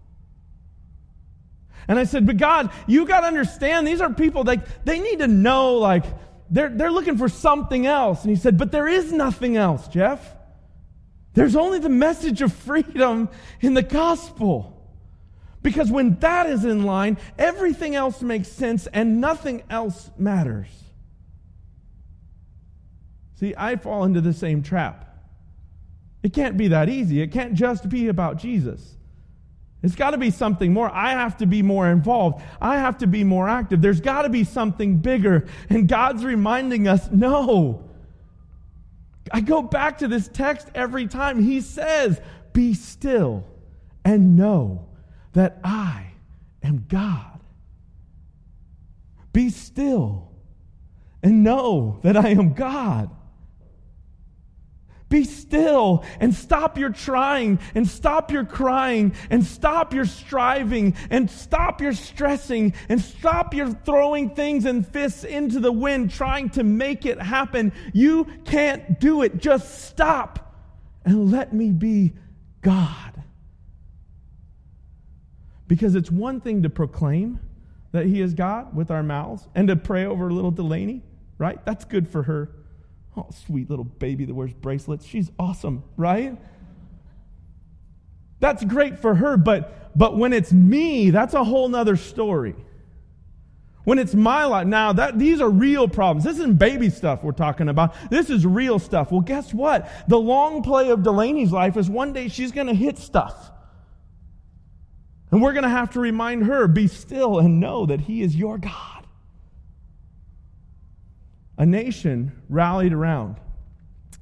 And 1.88 1.98
I 1.98 2.04
said, 2.04 2.26
But 2.26 2.38
God, 2.38 2.72
you 2.86 3.06
got 3.06 3.22
to 3.22 3.28
understand, 3.28 3.88
these 3.88 4.02
are 4.02 4.14
people, 4.14 4.44
like, 4.44 4.86
they 4.86 5.00
need 5.00 5.20
to 5.20 5.28
know, 5.28 5.76
like, 5.76 6.06
they're, 6.50 6.70
they're 6.70 6.92
looking 6.92 7.18
for 7.18 7.30
something 7.30 7.86
else. 7.86 8.22
And 8.22 8.30
he 8.30 8.36
said, 8.36 8.58
But 8.58 8.72
there 8.72 8.88
is 8.88 9.12
nothing 9.12 9.58
else, 9.58 9.88
Jeff. 9.88 10.36
There's 11.34 11.56
only 11.56 11.80
the 11.80 11.90
message 11.90 12.42
of 12.42 12.52
freedom 12.52 13.30
in 13.62 13.74
the 13.74 13.84
gospel. 13.84 14.74
Because 15.62 15.92
when 15.92 16.18
that 16.20 16.48
is 16.48 16.66
in 16.66 16.84
line, 16.84 17.18
everything 17.38 17.96
else 17.96 18.22
makes 18.22 18.48
sense 18.48 18.88
and 18.88 19.20
nothing 19.22 19.64
else 19.70 20.10
matters. 20.18 20.70
See, 23.36 23.54
I 23.56 23.76
fall 23.76 24.04
into 24.04 24.22
the 24.22 24.34
same 24.34 24.64
trap. 24.64 25.04
It 26.24 26.34
can't 26.34 26.58
be 26.58 26.70
that 26.70 26.90
easy. 26.90 27.22
It 27.22 27.32
can't 27.32 27.54
just 27.54 27.88
be 27.88 28.08
about 28.08 28.38
Jesus. 28.38 28.97
It's 29.84 29.96
got 29.96 30.12
to 30.12 30.18
be 30.18 30.32
something 30.32 30.74
more. 30.74 30.90
I 30.92 31.12
have 31.12 31.38
to 31.38 31.46
be 31.46 31.62
more 31.62 31.90
involved. 31.90 32.44
I 32.60 32.78
have 32.78 32.98
to 33.00 33.08
be 33.08 33.24
more 33.24 33.48
active. 33.48 33.82
There's 33.82 34.02
got 34.02 34.24
to 34.24 34.30
be 34.30 34.44
something 34.44 34.98
bigger. 34.98 35.48
And 35.70 35.88
God's 35.88 36.26
reminding 36.26 36.88
us 36.88 37.10
no. 37.12 37.88
I 39.32 39.42
go 39.42 39.62
back 39.62 40.00
to 40.00 40.08
this 40.08 40.28
text 40.28 40.70
every 40.74 41.08
time. 41.08 41.42
He 41.42 41.62
says, 41.62 42.20
Be 42.54 42.74
still 42.74 43.46
and 44.04 44.36
know 44.36 44.88
that 45.34 45.60
I 45.64 46.08
am 46.64 46.86
God. 46.88 47.40
Be 49.32 49.50
still 49.50 50.32
and 51.22 51.44
know 51.44 52.00
that 52.02 52.18
I 52.18 52.30
am 52.30 52.54
God. 52.54 53.12
Be 55.10 55.24
still 55.24 56.04
and 56.20 56.36
stop 56.36 56.78
your 56.78 56.90
trying 56.90 57.60
and 57.74 57.88
stop 57.88 58.30
your 58.30 58.44
crying 58.44 59.14
and 59.30 59.46
stop 59.46 59.94
your 59.94 60.06
striving 60.06 60.96
and 61.10 61.32
stop 61.32 61.80
your 61.80 61.94
stressing 61.94 62.74
and 62.90 63.00
stop 63.00 63.54
your 63.54 63.72
throwing 63.72 64.32
things 64.32 64.66
and 64.66 64.86
fists 64.86 65.24
into 65.24 65.62
the 65.62 65.72
wind 65.72 66.12
trying 66.12 66.50
to 66.52 66.64
make 66.64 67.06
it 67.06 67.22
happen. 67.22 67.72
You 67.94 68.28
can't 68.44 69.00
do 69.00 69.22
it. 69.22 69.38
Just 69.38 69.86
stop 69.88 70.56
and 71.06 71.32
let 71.32 71.54
me 71.54 71.72
be 71.72 72.14
God. 72.62 73.24
Because 75.70 75.96
it's 75.96 76.12
one 76.12 76.42
thing 76.42 76.64
to 76.64 76.70
proclaim 76.70 77.40
that 77.94 78.06
He 78.06 78.20
is 78.20 78.34
God 78.34 78.76
with 78.76 78.92
our 78.92 79.04
mouths 79.04 79.48
and 79.56 79.70
to 79.70 79.78
pray 79.78 80.06
over 80.06 80.32
little 80.32 80.52
Delaney, 80.52 81.02
right? 81.38 81.64
That's 81.66 81.86
good 81.86 82.10
for 82.10 82.24
her. 82.24 82.52
Oh, 83.18 83.28
sweet 83.46 83.70
little 83.70 83.86
baby 83.86 84.26
that 84.26 84.36
wears 84.36 84.54
bracelets. 84.54 85.04
She's 85.06 85.32
awesome, 85.40 85.84
right? 85.98 86.38
That's 88.40 88.64
great 88.64 89.00
for 89.00 89.16
her, 89.16 89.38
but, 89.38 89.98
but 89.98 90.16
when 90.16 90.34
it's 90.34 90.54
me, 90.54 91.10
that's 91.10 91.34
a 91.34 91.44
whole 91.44 91.68
nother 91.68 91.96
story. 91.96 92.56
When 93.86 93.98
it's 93.98 94.14
my 94.14 94.46
life, 94.46 94.68
now 94.68 94.94
that 94.94 95.18
these 95.18 95.42
are 95.42 95.50
real 95.50 95.88
problems. 95.88 96.26
This 96.26 96.36
isn't 96.36 96.60
baby 96.60 96.90
stuff 96.90 97.24
we're 97.24 97.32
talking 97.32 97.70
about. 97.70 97.96
This 98.12 98.30
is 98.30 98.46
real 98.46 98.78
stuff. 98.78 99.12
Well, 99.12 99.22
guess 99.22 99.54
what? 99.54 99.90
The 100.08 100.20
long 100.20 100.62
play 100.62 100.92
of 100.92 101.00
Delaney's 101.00 101.52
life 101.52 101.78
is 101.78 101.90
one 101.90 102.14
day 102.14 102.28
she's 102.28 102.52
going 102.52 102.68
to 102.68 102.76
hit 102.76 103.00
stuff. 103.00 103.52
And 105.32 105.42
we're 105.42 105.54
going 105.54 105.64
to 105.64 105.70
have 105.70 105.92
to 105.92 106.00
remind 106.00 106.46
her 106.46 106.68
be 106.68 106.88
still 106.88 107.40
and 107.40 107.60
know 107.60 107.86
that 107.86 108.02
He 108.02 108.22
is 108.22 108.36
your 108.36 108.58
God 108.58 108.97
a 111.58 111.66
nation 111.66 112.32
rallied 112.50 112.94
around. 112.94 113.38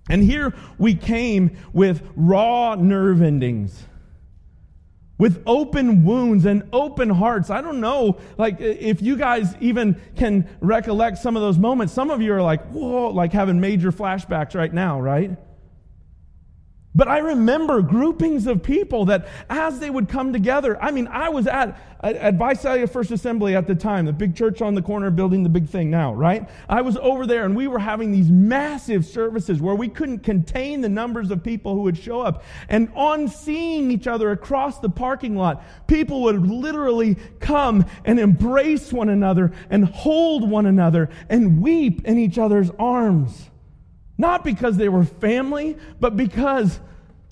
And 0.10 0.24
here 0.24 0.54
we 0.77 0.94
came 0.94 1.58
with 1.74 2.08
raw 2.15 2.75
nerve 2.75 3.22
endings, 3.22 3.84
with 5.18 5.42
open 5.48 6.04
wounds 6.06 6.46
and 6.46 6.63
open 6.72 7.10
hearts. 7.10 7.50
I 7.50 7.62
don't 7.62 7.80
know, 7.80 8.20
like, 8.38 8.60
if 8.60 9.01
you 9.01 9.18
guys 9.18 9.56
even 9.60 10.00
can 10.15 10.48
recollect 10.62 11.18
some 11.18 11.36
of 11.36 11.42
those 11.42 11.58
moments. 11.58 11.94
Some 11.94 12.12
of 12.12 12.22
you 12.22 12.34
are 12.34 12.42
like, 12.42 12.63
whoa, 12.68 13.10
like 13.10 13.34
having 13.34 13.60
major 13.60 13.92
flashbacks 13.92 14.54
right 14.56 14.74
now, 14.74 15.01
right? 15.01 15.36
But 16.96 17.10
I 17.10 17.18
remember 17.18 17.82
groupings 17.82 18.48
of 18.48 18.64
people 18.64 19.06
that 19.06 19.28
as 19.50 19.80
they 19.80 19.90
would 19.90 20.08
come 20.08 20.32
together, 20.32 20.82
I 20.82 20.92
mean, 20.92 21.08
I 21.08 21.28
was 21.28 21.46
at, 21.46 21.78
at 22.02 22.36
Visalia 22.36 22.88
First 22.88 23.12
Assembly 23.12 23.54
at 23.54 23.68
the 23.68 23.75
time, 23.75 24.06
the 24.06 24.14
big 24.14 24.34
church 24.34 24.62
on 24.62 24.75
the 24.75 24.82
corner 24.82 25.12
building 25.12 25.44
the 25.44 25.50
big 25.50 25.68
thing 25.68 25.92
now, 25.92 26.14
right? 26.14 26.48
I 26.70 26.82
was 26.82 26.96
over 26.98 27.28
there 27.28 27.44
and 27.44 27.54
we 27.54 27.68
were 27.68 27.80
having 27.80 28.14
these 28.14 28.32
massive 28.32 29.06
services 29.06 29.62
where 29.62 29.75
we 29.75 29.90
couldn't 29.90 30.20
contain 30.20 30.80
the 30.80 30.88
numbers 30.88 31.32
of 31.32 31.44
people 31.44 31.75
who 31.75 31.82
would 31.82 31.98
show 31.98 32.22
up. 32.22 32.44
And 32.70 32.90
on 32.96 33.28
seeing 33.28 33.92
each 33.92 34.08
other 34.08 34.32
across 34.32 34.80
the 34.80 34.90
parking 34.90 35.36
lot, 35.36 35.66
people 35.88 36.22
would 36.24 36.48
literally 36.48 37.16
come 37.42 37.86
and 38.06 38.22
embrace 38.22 38.94
one 38.94 39.10
another 39.10 39.52
and 39.70 39.84
hold 39.84 40.50
one 40.50 40.66
another 40.66 41.10
and 41.30 41.62
weep 41.62 42.06
in 42.06 42.18
each 42.18 42.38
other's 42.38 42.72
arms. 42.80 43.50
Not 44.18 44.44
because 44.44 44.78
they 44.78 44.90
were 44.90 45.04
family, 45.04 45.78
but 46.00 46.16
because 46.16 46.80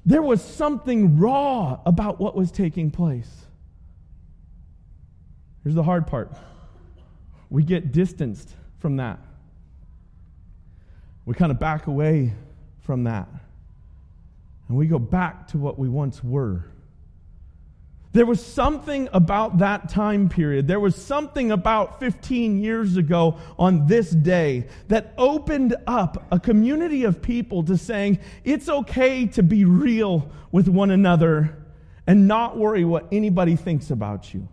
there 0.06 0.22
was 0.22 0.44
something 0.44 1.18
raw 1.18 1.80
about 1.86 2.20
what 2.20 2.36
was 2.36 2.52
taking 2.52 2.92
place. 2.92 3.30
Here's 5.64 5.76
the 5.76 5.84
hard 5.84 6.08
part 6.08 6.32
we 7.50 7.64
get 7.64 7.92
distanced 7.92 8.50
from 8.80 8.98
that. 8.98 9.20
We 11.26 11.36
kind 11.36 11.52
of 11.52 11.60
back 11.60 11.88
away 11.88 12.34
from 12.82 13.06
that. 13.06 13.30
And 14.68 14.78
we 14.78 14.88
go 14.88 15.00
back 15.00 15.48
to 15.50 15.58
what 15.58 15.78
we 15.78 15.88
once 15.88 16.24
were. 16.24 16.66
There 18.14 18.28
was 18.28 18.46
something 18.46 19.10
about 19.12 19.58
that 19.58 19.90
time 19.90 20.30
period. 20.30 20.68
There 20.68 20.80
was 20.80 20.96
something 20.96 21.52
about 21.52 22.00
15 22.00 22.62
years 22.62 22.96
ago 22.96 23.40
on 23.58 23.88
this 23.88 24.12
day 24.12 24.68
that 24.88 25.16
opened 25.18 25.76
up 25.88 26.28
a 26.32 26.40
community 26.40 27.06
of 27.06 27.24
people 27.24 27.64
to 27.64 27.76
saying, 27.76 28.20
it's 28.44 28.70
okay 28.70 29.26
to 29.26 29.42
be 29.42 29.66
real 29.66 30.30
with 30.52 30.68
one 30.68 30.92
another 30.92 31.58
and 32.06 32.28
not 32.28 32.56
worry 32.56 32.86
what 32.86 33.08
anybody 33.12 33.56
thinks 33.56 33.90
about 33.90 34.32
you. 34.32 34.48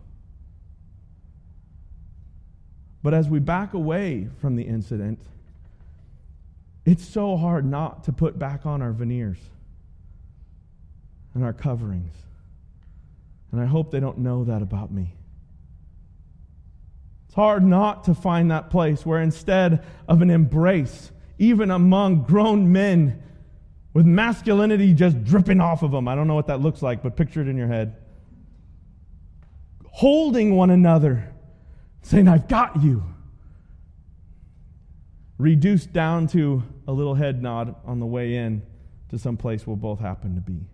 But 3.03 3.13
as 3.13 3.29
we 3.29 3.37
back 3.37 3.75
away 3.75 4.27
from 4.39 4.55
the 4.55 4.63
incident, 4.63 5.19
it's 6.83 7.07
so 7.07 7.37
hard 7.37 7.63
not 7.63 8.05
to 8.05 8.11
put 8.11 8.39
back 8.39 8.65
on 8.65 8.81
our 8.81 8.91
veneers 8.91 9.37
and 11.35 11.43
our 11.43 11.53
coverings. 11.53 12.13
And 13.51 13.59
I 13.59 13.65
hope 13.65 13.91
they 13.91 13.99
don't 13.99 14.19
know 14.19 14.45
that 14.45 14.61
about 14.61 14.91
me. 14.91 15.13
It's 17.25 17.35
hard 17.35 17.63
not 17.63 18.05
to 18.05 18.13
find 18.13 18.51
that 18.51 18.69
place 18.69 19.05
where 19.05 19.21
instead 19.21 19.83
of 20.07 20.21
an 20.21 20.29
embrace, 20.29 21.11
even 21.37 21.71
among 21.71 22.23
grown 22.23 22.71
men 22.71 23.23
with 23.93 24.05
masculinity 24.05 24.93
just 24.93 25.23
dripping 25.23 25.59
off 25.59 25.83
of 25.83 25.91
them, 25.91 26.07
I 26.07 26.15
don't 26.15 26.27
know 26.27 26.35
what 26.35 26.47
that 26.47 26.61
looks 26.61 26.81
like, 26.81 27.01
but 27.03 27.15
picture 27.15 27.41
it 27.41 27.47
in 27.47 27.57
your 27.57 27.67
head. 27.67 27.95
Holding 29.85 30.55
one 30.55 30.69
another, 30.69 31.29
saying, 32.01 32.27
I've 32.27 32.47
got 32.47 32.81
you. 32.81 33.03
Reduced 35.37 35.91
down 35.91 36.27
to 36.27 36.63
a 36.87 36.91
little 36.91 37.15
head 37.15 37.41
nod 37.41 37.75
on 37.85 37.99
the 37.99 38.05
way 38.05 38.35
in 38.35 38.61
to 39.09 39.17
some 39.17 39.37
place 39.37 39.65
we'll 39.65 39.75
both 39.75 39.99
happen 39.99 40.35
to 40.35 40.41
be. 40.41 40.67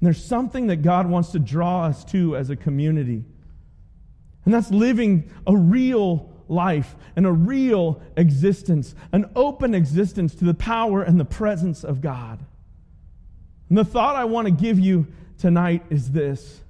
And 0.00 0.06
there's 0.06 0.24
something 0.24 0.68
that 0.68 0.82
God 0.82 1.08
wants 1.08 1.30
to 1.32 1.38
draw 1.38 1.84
us 1.84 2.04
to 2.06 2.36
as 2.36 2.50
a 2.50 2.56
community. 2.56 3.24
And 4.44 4.54
that's 4.54 4.70
living 4.70 5.30
a 5.46 5.56
real 5.56 6.32
life 6.48 6.96
and 7.16 7.26
a 7.26 7.32
real 7.32 8.00
existence, 8.16 8.94
an 9.12 9.30
open 9.34 9.74
existence 9.74 10.34
to 10.36 10.44
the 10.44 10.54
power 10.54 11.02
and 11.02 11.18
the 11.18 11.24
presence 11.24 11.84
of 11.84 12.00
God. 12.00 12.44
And 13.68 13.76
the 13.76 13.84
thought 13.84 14.16
I 14.16 14.24
want 14.24 14.46
to 14.46 14.52
give 14.52 14.78
you 14.78 15.06
tonight 15.36 15.84
is 15.90 16.12
this 16.12 16.62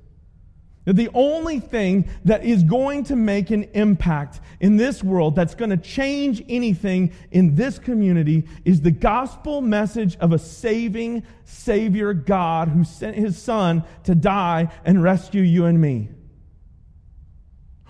that 0.89 0.95
the 0.95 1.11
only 1.13 1.61
thing 1.61 2.09
that 2.25 2.47
is 2.47 2.63
going 2.63 3.05
to 3.05 3.15
make 3.15 3.51
an 3.51 3.65
impact 3.75 4.41
in 4.59 4.79
this 4.79 5.05
world, 5.05 5.37
that's 5.37 5.55
going 5.55 5.69
to 5.69 5.77
change 5.77 6.43
anything 6.49 7.13
in 7.31 7.55
this 7.55 7.79
community, 7.79 8.49
is 8.65 8.81
the 8.81 8.91
gospel 8.91 9.61
message 9.61 10.17
of 10.17 10.33
a 10.33 10.39
saving 10.39 11.25
Savior 11.45 12.15
God 12.15 12.69
who 12.69 12.85
sent 12.85 13.17
his 13.17 13.37
Son 13.37 13.85
to 14.05 14.15
die 14.15 14.73
and 14.83 15.03
rescue 15.03 15.43
you 15.43 15.67
and 15.67 15.79
me. 15.79 16.09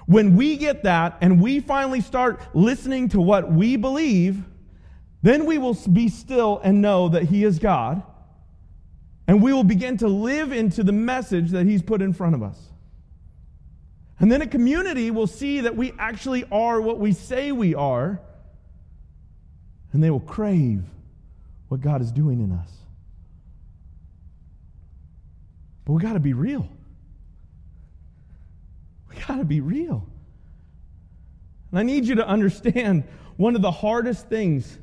When 0.07 0.35
we 0.35 0.57
get 0.57 0.83
that 0.83 1.19
and 1.21 1.41
we 1.41 1.61
finally 1.61 2.01
start 2.01 2.41
listening 2.53 3.11
to 3.11 3.21
what 3.21 3.49
we 3.49 3.77
believe, 3.77 4.43
then 5.23 5.47
we 5.47 5.59
will 5.59 5.75
be 5.93 6.09
still 6.09 6.61
and 6.65 6.83
know 6.83 7.11
that 7.11 7.23
He 7.23 7.45
is 7.45 7.61
God. 7.61 8.03
And 9.29 9.41
we 9.41 9.53
will 9.53 9.63
begin 9.63 9.99
to 9.99 10.09
live 10.09 10.51
into 10.51 10.83
the 10.83 10.91
message 10.91 11.51
that 11.51 11.65
He's 11.65 11.83
put 11.83 12.03
in 12.03 12.13
front 12.13 12.35
of 12.35 12.43
us. 12.43 12.68
And 14.21 14.33
then 14.33 14.43
a 14.43 14.47
community 14.47 15.11
will 15.11 15.27
see 15.27 15.61
that 15.61 15.77
we 15.77 15.93
actually 15.99 16.45
are 16.51 16.81
what 16.81 16.99
we 16.99 17.13
say 17.13 17.53
we 17.53 17.75
are, 17.75 18.21
and 19.93 20.03
they 20.03 20.11
will 20.11 20.21
crave 20.21 20.83
what 21.69 21.81
God 21.81 22.03
is 22.03 22.11
doing 22.11 22.41
in 22.41 22.53
us. 22.53 22.71
But 25.85 25.93
we 25.93 26.03
got 26.03 26.15
to 26.15 26.21
be 26.21 26.33
real. 26.33 26.69
We 29.09 29.17
got 29.27 29.37
to 29.37 29.45
be 29.45 29.61
real. 29.61 30.05
And 31.71 31.79
I 31.79 31.83
need 31.83 32.07
you 32.07 32.17
to 32.17 32.27
understand 32.27 33.05
one 33.37 33.55
of 33.55 33.63
the 33.63 33.71
hardest 33.71 34.29
things, 34.29 34.79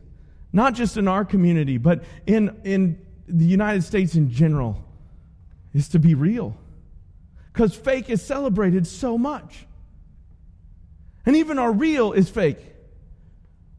not 0.54 0.74
just 0.76 0.96
in 0.96 1.08
our 1.08 1.26
community, 1.26 1.78
but 1.78 2.04
in, 2.26 2.56
in 2.64 3.06
the 3.28 3.46
United 3.46 3.84
States 3.84 4.16
in 4.16 4.32
general, 4.32 4.82
is 5.74 5.90
to 5.90 6.00
be 6.00 6.14
real 6.14 6.56
because 7.56 7.74
fake 7.74 8.10
is 8.10 8.22
celebrated 8.22 8.86
so 8.86 9.18
much. 9.18 9.66
And 11.26 11.38
even 11.38 11.58
our 11.58 11.72
real 11.72 12.12
is 12.12 12.30
fake. 12.30 12.60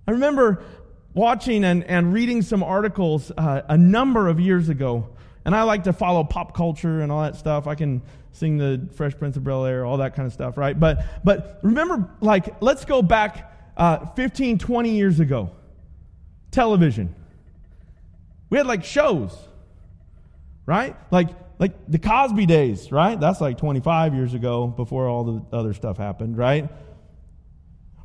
I 0.08 0.12
remember 0.12 0.64
watching 1.12 1.62
and, 1.62 1.84
and 1.84 2.14
reading 2.14 2.40
some 2.40 2.62
articles 2.62 3.30
uh, 3.36 3.60
a 3.68 3.76
number 3.76 4.28
of 4.28 4.40
years 4.40 4.70
ago, 4.70 5.10
and 5.44 5.54
I 5.54 5.64
like 5.64 5.84
to 5.84 5.92
follow 5.92 6.24
pop 6.24 6.54
culture 6.54 7.02
and 7.02 7.12
all 7.12 7.20
that 7.20 7.36
stuff. 7.36 7.66
I 7.66 7.74
can 7.74 8.00
sing 8.32 8.56
the 8.56 8.88
Fresh 8.94 9.18
Prince 9.18 9.36
of 9.36 9.44
Bel 9.44 9.66
Air, 9.66 9.84
all 9.84 9.98
that 9.98 10.14
kind 10.14 10.26
of 10.26 10.32
stuff, 10.32 10.56
right? 10.56 10.78
But, 10.78 11.04
but 11.22 11.60
remember, 11.62 12.08
like, 12.22 12.62
let's 12.62 12.86
go 12.86 13.02
back 13.02 13.52
uh, 13.76 14.06
15, 14.06 14.56
20 14.56 14.90
years 14.90 15.20
ago. 15.20 15.50
Television. 16.50 17.14
We 18.48 18.56
had 18.56 18.66
like 18.66 18.84
shows, 18.84 19.36
right? 20.64 20.96
Like, 21.10 21.28
like 21.58 21.72
the 21.88 21.98
Cosby 21.98 22.46
days, 22.46 22.92
right? 22.92 23.18
That's 23.18 23.40
like 23.40 23.58
25 23.58 24.14
years 24.14 24.34
ago 24.34 24.66
before 24.66 25.08
all 25.08 25.24
the 25.24 25.56
other 25.56 25.72
stuff 25.74 25.96
happened, 25.96 26.36
right? 26.36 26.68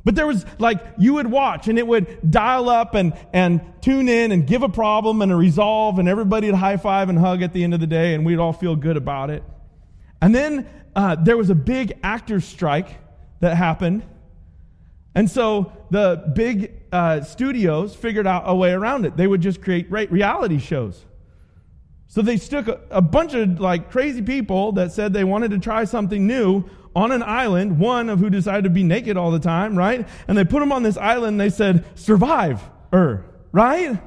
But 0.04 0.16
there 0.16 0.26
was 0.26 0.44
like, 0.58 0.84
you 0.98 1.14
would 1.14 1.30
watch 1.30 1.68
and 1.68 1.78
it 1.78 1.86
would 1.86 2.30
dial 2.30 2.68
up 2.68 2.94
and, 2.94 3.12
and 3.32 3.60
tune 3.80 4.08
in 4.08 4.32
and 4.32 4.46
give 4.46 4.62
a 4.62 4.68
problem 4.68 5.22
and 5.22 5.30
a 5.30 5.36
resolve 5.36 5.98
and 5.98 6.08
everybody 6.08 6.48
would 6.48 6.56
high 6.56 6.76
five 6.76 7.08
and 7.08 7.18
hug 7.18 7.42
at 7.42 7.52
the 7.52 7.62
end 7.62 7.72
of 7.72 7.80
the 7.80 7.86
day 7.86 8.14
and 8.14 8.26
we'd 8.26 8.38
all 8.38 8.52
feel 8.52 8.74
good 8.74 8.96
about 8.96 9.30
it. 9.30 9.44
And 10.20 10.34
then 10.34 10.68
uh, 10.96 11.16
there 11.16 11.36
was 11.36 11.50
a 11.50 11.54
big 11.54 11.98
actors 12.02 12.44
strike 12.44 12.98
that 13.40 13.56
happened. 13.56 14.02
And 15.14 15.30
so 15.30 15.72
the 15.90 16.32
big 16.34 16.72
uh, 16.90 17.22
studios 17.22 17.94
figured 17.94 18.26
out 18.26 18.44
a 18.46 18.54
way 18.54 18.72
around 18.72 19.04
it. 19.04 19.16
They 19.16 19.26
would 19.26 19.40
just 19.40 19.62
create 19.62 19.90
reality 19.90 20.58
shows. 20.58 21.04
So 22.12 22.20
they 22.20 22.36
stuck 22.36 22.68
a, 22.68 22.78
a 22.90 23.00
bunch 23.00 23.32
of 23.32 23.58
like 23.58 23.90
crazy 23.90 24.20
people 24.20 24.72
that 24.72 24.92
said 24.92 25.14
they 25.14 25.24
wanted 25.24 25.50
to 25.52 25.58
try 25.58 25.84
something 25.84 26.26
new 26.26 26.62
on 26.94 27.10
an 27.10 27.22
island, 27.22 27.78
one 27.78 28.10
of 28.10 28.18
who 28.18 28.28
decided 28.28 28.64
to 28.64 28.70
be 28.70 28.82
naked 28.82 29.16
all 29.16 29.30
the 29.30 29.38
time, 29.38 29.78
right? 29.78 30.06
And 30.28 30.36
they 30.36 30.44
put 30.44 30.60
them 30.60 30.72
on 30.72 30.82
this 30.82 30.98
island 30.98 31.28
and 31.28 31.40
they 31.40 31.48
said, 31.48 31.86
survive, 31.94 32.60
er, 32.92 33.24
right? 33.50 33.98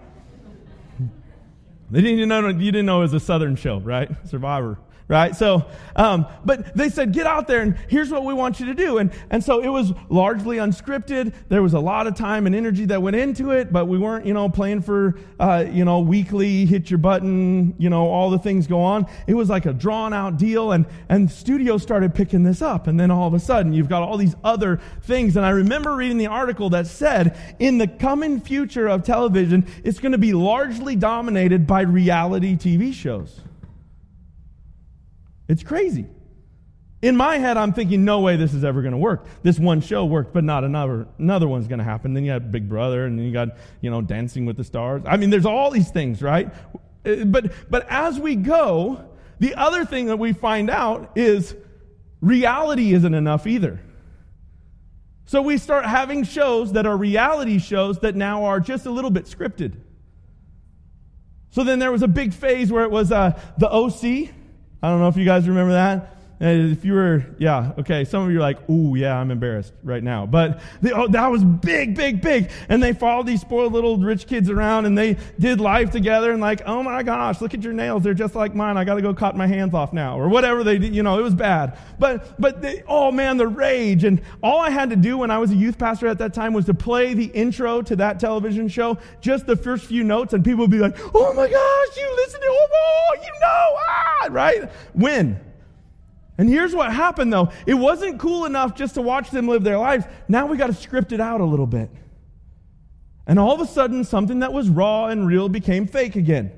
They 1.90 2.02
didn't 2.02 2.18
even 2.20 2.30
know, 2.30 2.48
you 2.50 2.72
didn't 2.72 2.86
know 2.86 3.00
it 3.00 3.06
was 3.06 3.14
a 3.16 3.20
southern 3.20 3.56
show, 3.56 3.80
right? 3.80 4.12
Survivor 4.28 4.78
right? 5.08 5.36
So, 5.36 5.66
um, 5.96 6.26
but 6.44 6.76
they 6.76 6.90
said, 6.90 7.14
get 7.14 7.28
out 7.28 7.48
there 7.48 7.62
and 7.62 7.78
here's 7.88 8.10
what 8.10 8.26
we 8.26 8.34
want 8.34 8.60
you 8.60 8.66
to 8.68 8.74
do. 8.74 8.98
And, 8.98 9.12
and 9.30 9.44
so 9.44 9.62
it 9.62 9.68
was 9.68 9.94
largely 10.10 10.58
unscripted. 10.58 11.34
There 11.48 11.62
was 11.62 11.74
a 11.74 11.80
lot 11.80 12.08
of 12.08 12.16
time 12.16 12.48
and 12.48 12.56
energy 12.56 12.86
that 12.86 13.02
went 13.02 13.16
into 13.16 13.52
it, 13.52 13.72
but 13.72 13.86
we 13.86 14.00
weren't, 14.00 14.26
you 14.26 14.34
know, 14.34 14.50
playing 14.50 14.82
for, 14.82 15.16
uh, 15.40 15.66
you 15.70 15.86
know, 15.86 16.00
weekly, 16.00 16.66
hit 16.66 16.90
your 16.90 16.98
button, 16.98 17.76
you 17.78 17.90
know, 17.90 18.08
all 18.08 18.32
the 18.32 18.40
things 18.40 18.66
go 18.66 18.82
on. 18.82 19.06
It 19.28 19.36
was 19.36 19.48
like 19.48 19.68
a 19.68 19.74
drawn 19.74 20.12
out 20.12 20.38
deal 20.38 20.72
and, 20.72 20.88
and 21.08 21.30
studios 21.30 21.84
started 21.84 22.16
picking 22.16 22.44
this 22.44 22.64
up. 22.64 22.88
And 22.88 23.00
then 23.00 23.12
all 23.12 23.28
of 23.28 23.36
a 23.36 23.40
sudden 23.40 23.74
you've 23.74 23.90
got 23.90 24.02
all 24.02 24.18
these 24.18 24.36
other 24.44 24.82
things. 25.04 25.38
And 25.38 25.46
I 25.46 25.52
remember 25.52 25.96
reading 25.96 26.18
the 26.18 26.28
article 26.28 26.72
that 26.72 26.88
said 26.88 27.38
in 27.60 27.78
the 27.78 27.88
coming 27.88 28.42
future 28.42 28.88
of 28.88 29.04
television, 29.04 29.68
it's 29.84 30.00
going 30.00 30.14
to 30.14 30.18
be 30.18 30.34
largely 30.34 30.96
dominated 30.96 31.68
by 31.68 31.82
reality 31.82 32.56
TV 32.56 32.92
shows. 32.92 33.42
It's 35.48 35.64
crazy. 35.64 36.08
In 37.02 37.16
my 37.16 37.38
head, 37.38 37.58
I'm 37.58 37.74
thinking, 37.74 38.04
no 38.04 38.22
way 38.22 38.36
this 38.36 38.54
is 38.54 38.64
ever 38.64 38.82
going 38.82 38.94
to 38.94 38.98
work. 38.98 39.28
This 39.44 39.60
one 39.60 39.82
show 39.82 40.06
worked, 40.06 40.34
but 40.34 40.44
not 40.44 40.64
another. 40.64 41.08
Another 41.20 41.48
one's 41.48 41.68
going 41.68 41.80
to 41.80 41.86
happen. 41.86 42.14
Then 42.14 42.24
you 42.24 42.32
have 42.32 42.52
Big 42.52 42.68
Brother, 42.68 43.06
and 43.06 43.20
then 43.20 43.26
you 43.26 43.32
got, 43.32 43.50
you 43.82 43.92
know, 43.92 44.02
Dancing 44.02 44.46
with 44.46 44.58
the 44.58 44.64
Stars. 44.64 45.04
I 45.06 45.18
mean, 45.18 45.30
there's 45.30 45.46
all 45.46 45.70
these 45.70 45.92
things, 45.92 46.22
right? 46.22 46.52
Uh, 47.06 47.26
but, 47.26 47.52
but 47.70 47.86
as 47.90 48.20
we 48.20 48.36
go, 48.36 49.06
the 49.40 49.56
other 49.56 49.86
thing 49.86 50.08
that 50.08 50.18
we 50.18 50.34
find 50.34 50.70
out 50.70 51.12
is 51.16 51.56
reality 52.22 52.94
isn't 52.94 53.14
enough 53.14 53.46
either. 53.46 53.80
So 55.26 55.42
we 55.42 55.58
start 55.58 55.86
having 55.86 56.24
shows 56.24 56.74
that 56.74 56.86
are 56.86 56.96
reality 56.96 57.60
shows 57.60 58.00
that 58.00 58.16
now 58.16 58.46
are 58.46 58.60
just 58.60 58.86
a 58.86 58.92
little 58.92 59.12
bit 59.12 59.26
scripted. 59.26 59.74
So 61.50 61.64
then 61.64 61.80
there 61.80 61.92
was 61.92 62.04
a 62.04 62.08
big 62.08 62.34
phase 62.34 62.72
where 62.72 62.84
it 62.84 62.92
was 62.92 63.12
uh, 63.12 63.40
the 63.58 63.70
OC 63.70 64.35
I 64.86 64.90
don't 64.90 65.00
know 65.00 65.08
if 65.08 65.18
you 65.18 65.26
guys 65.26 65.48
remember 65.48 65.74
that. 65.74 66.15
If 66.38 66.84
you 66.84 66.94
were, 66.94 67.26
yeah, 67.38 67.72
okay. 67.80 68.04
Some 68.04 68.24
of 68.24 68.32
you 68.32 68.38
are 68.38 68.42
like, 68.42 68.70
ooh, 68.70 68.96
yeah, 68.96 69.18
I'm 69.18 69.32
embarrassed 69.32 69.72
right 69.84 70.04
now. 70.04 70.26
But 70.26 70.60
they, 70.82 70.92
oh, 70.92 71.08
that 71.08 71.28
was 71.28 71.44
big, 71.44 71.96
big, 71.96 72.22
big. 72.22 72.52
And 72.68 72.84
they 72.84 72.92
followed 72.92 73.26
these 73.26 73.40
spoiled 73.40 73.72
little 73.72 73.98
rich 73.98 74.28
kids 74.28 74.50
around 74.50 74.86
and 74.86 74.98
they 74.98 75.18
did 75.40 75.62
life 75.62 75.92
together 75.92 76.32
and 76.32 76.42
like, 76.42 76.62
oh 76.66 76.84
my 76.84 77.04
gosh, 77.04 77.40
look 77.40 77.54
at 77.54 77.64
your 77.64 77.72
nails. 77.72 78.04
They're 78.04 78.14
just 78.14 78.36
like 78.36 78.54
mine. 78.54 78.76
I 78.76 78.84
got 78.84 78.96
to 78.96 79.02
go 79.02 79.14
cut 79.14 79.38
my 79.38 79.48
hands 79.48 79.74
off 79.74 79.94
now 79.94 80.20
or 80.20 80.28
whatever 80.28 80.66
they 80.66 80.78
did. 80.78 80.94
You 80.94 81.04
know, 81.04 81.18
it 81.18 81.24
was 81.24 81.36
bad. 81.36 81.78
But, 82.00 82.40
but 82.40 82.62
they, 82.62 82.84
oh 82.86 83.14
man, 83.14 83.38
the 83.38 83.48
rage. 83.48 84.04
And 84.04 84.22
all 84.44 84.60
I 84.60 84.70
had 84.70 84.90
to 84.90 84.98
do 84.98 85.18
when 85.18 85.32
I 85.32 85.38
was 85.38 85.52
a 85.52 85.56
youth 85.56 85.78
pastor 85.78 86.08
at 86.08 86.18
that 86.18 86.34
time 86.34 86.52
was 86.52 86.66
to 86.66 86.74
play 86.74 87.14
the 87.14 87.28
intro 87.28 87.82
to 87.84 87.96
that 87.96 88.20
television 88.20 88.68
show, 88.68 88.98
just 89.22 89.46
the 89.46 89.56
first 89.56 89.86
few 89.86 90.04
notes, 90.04 90.34
and 90.34 90.44
people 90.44 90.62
would 90.62 90.72
be 90.72 90.80
like, 90.80 90.98
oh 91.16 91.34
my 91.34 91.50
gosh, 91.50 91.98
you 91.98 92.16
listen 92.18 92.42
to, 92.42 92.48
oh, 92.50 93.16
you 93.24 93.32
know, 93.42 93.78
ah, 93.88 94.28
right? 94.32 94.70
Win. 94.94 95.40
And 96.38 96.50
here's 96.50 96.76
what 96.76 96.92
happened 96.92 97.32
though 97.32 97.52
it 97.66 97.76
wasn't 97.76 98.20
cool 98.20 98.46
enough 98.46 98.76
just 98.76 98.96
to 98.96 99.02
watch 99.02 99.30
them 99.32 99.48
live 99.48 99.64
their 99.64 99.78
lives. 99.78 100.06
Now 100.28 100.46
we 100.48 100.58
got 100.58 100.68
to 100.68 100.74
script 100.74 101.12
it 101.12 101.22
out 101.22 101.42
a 101.42 101.46
little 101.46 101.68
bit. 101.68 101.90
And 103.28 103.40
all 103.40 103.54
of 103.54 103.62
a 103.62 103.66
sudden, 103.66 104.04
something 104.04 104.40
that 104.40 104.54
was 104.54 104.70
raw 104.70 105.08
and 105.08 105.28
real 105.28 105.50
became 105.50 105.88
fake 105.88 106.16
again. 106.16 106.52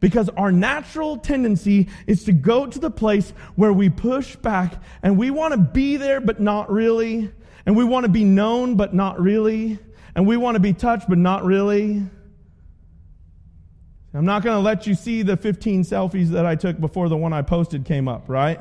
Because 0.00 0.28
our 0.30 0.52
natural 0.52 1.16
tendency 1.16 1.88
is 2.06 2.24
to 2.24 2.32
go 2.32 2.66
to 2.66 2.78
the 2.78 2.90
place 2.90 3.30
where 3.56 3.72
we 3.72 3.90
push 3.90 4.36
back 4.36 4.80
and 5.02 5.18
we 5.18 5.30
want 5.30 5.52
to 5.52 5.58
be 5.58 5.96
there, 5.96 6.20
but 6.20 6.40
not 6.40 6.70
really. 6.70 7.30
And 7.66 7.76
we 7.76 7.84
want 7.84 8.04
to 8.04 8.08
be 8.08 8.24
known, 8.24 8.76
but 8.76 8.94
not 8.94 9.20
really. 9.20 9.78
And 10.14 10.26
we 10.26 10.36
want 10.36 10.54
to 10.54 10.60
be 10.60 10.72
touched, 10.72 11.08
but 11.08 11.18
not 11.18 11.44
really. 11.44 12.02
I'm 14.14 14.24
not 14.24 14.42
going 14.42 14.56
to 14.56 14.60
let 14.60 14.86
you 14.86 14.94
see 14.94 15.22
the 15.22 15.36
15 15.36 15.82
selfies 15.82 16.28
that 16.28 16.46
I 16.46 16.54
took 16.54 16.80
before 16.80 17.08
the 17.08 17.16
one 17.16 17.32
I 17.32 17.42
posted 17.42 17.84
came 17.84 18.08
up, 18.08 18.28
right? 18.28 18.58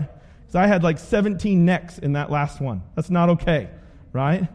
So 0.50 0.60
I 0.60 0.68
had 0.68 0.84
like 0.84 0.98
17 0.98 1.66
necks 1.66 1.98
in 1.98 2.14
that 2.14 2.32
last 2.32 2.62
one. 2.62 2.82
That's 2.96 3.10
not 3.10 3.30
okay, 3.30 3.70
right? 4.14 4.48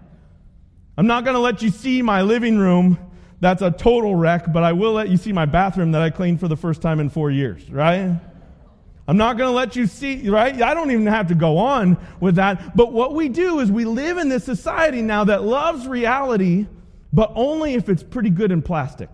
I'm 0.96 1.06
not 1.06 1.24
going 1.24 1.34
to 1.34 1.40
let 1.40 1.62
you 1.62 1.70
see 1.70 2.02
my 2.02 2.22
living 2.22 2.58
room. 2.58 2.98
That's 3.40 3.60
a 3.60 3.70
total 3.70 4.14
wreck, 4.14 4.52
but 4.52 4.62
I 4.62 4.72
will 4.72 4.92
let 4.92 5.08
you 5.08 5.16
see 5.16 5.32
my 5.32 5.46
bathroom 5.46 5.92
that 5.92 6.02
I 6.02 6.10
cleaned 6.10 6.40
for 6.40 6.48
the 6.48 6.56
first 6.56 6.80
time 6.80 7.00
in 7.00 7.10
four 7.10 7.30
years, 7.30 7.68
right? 7.70 8.18
I'm 9.08 9.16
not 9.16 9.36
going 9.36 9.48
to 9.48 9.54
let 9.54 9.74
you 9.74 9.86
see, 9.86 10.28
right? 10.30 10.62
I 10.62 10.74
don't 10.74 10.90
even 10.92 11.06
have 11.06 11.28
to 11.28 11.34
go 11.34 11.58
on 11.58 11.98
with 12.20 12.36
that. 12.36 12.76
But 12.76 12.92
what 12.92 13.14
we 13.14 13.28
do 13.28 13.60
is 13.60 13.70
we 13.70 13.84
live 13.84 14.16
in 14.16 14.28
this 14.28 14.44
society 14.44 15.02
now 15.02 15.24
that 15.24 15.42
loves 15.42 15.86
reality, 15.86 16.66
but 17.12 17.32
only 17.34 17.74
if 17.74 17.88
it's 17.88 18.02
pretty 18.02 18.30
good 18.30 18.52
in 18.52 18.62
plastic. 18.62 19.10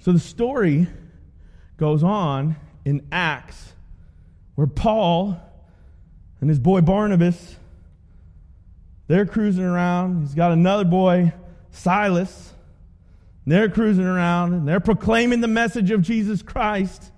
So 0.00 0.12
the 0.12 0.18
story 0.18 0.88
goes 1.76 2.02
on 2.02 2.56
in 2.84 3.06
Acts 3.12 3.72
where 4.54 4.66
Paul 4.66 5.40
and 6.40 6.48
his 6.48 6.58
boy 6.58 6.80
Barnabas 6.80 7.56
they're 9.10 9.26
cruising 9.26 9.64
around. 9.64 10.20
He's 10.20 10.36
got 10.36 10.52
another 10.52 10.84
boy, 10.84 11.32
Silas. 11.72 12.54
They're 13.44 13.68
cruising 13.68 14.04
around 14.04 14.52
and 14.52 14.68
they're 14.68 14.78
proclaiming 14.78 15.40
the 15.40 15.48
message 15.48 15.90
of 15.90 16.00
Jesus 16.00 16.42
Christ. 16.42 17.10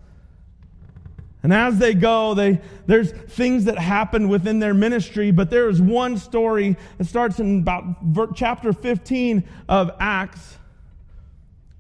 And 1.42 1.52
as 1.52 1.76
they 1.76 1.92
go, 1.92 2.32
they, 2.32 2.62
there's 2.86 3.12
things 3.12 3.66
that 3.66 3.76
happen 3.76 4.30
within 4.30 4.58
their 4.58 4.72
ministry, 4.72 5.32
but 5.32 5.50
there 5.50 5.68
is 5.68 5.82
one 5.82 6.16
story 6.16 6.78
that 6.96 7.04
starts 7.04 7.40
in 7.40 7.58
about 7.58 8.36
chapter 8.36 8.72
15 8.72 9.46
of 9.68 9.90
Acts 10.00 10.56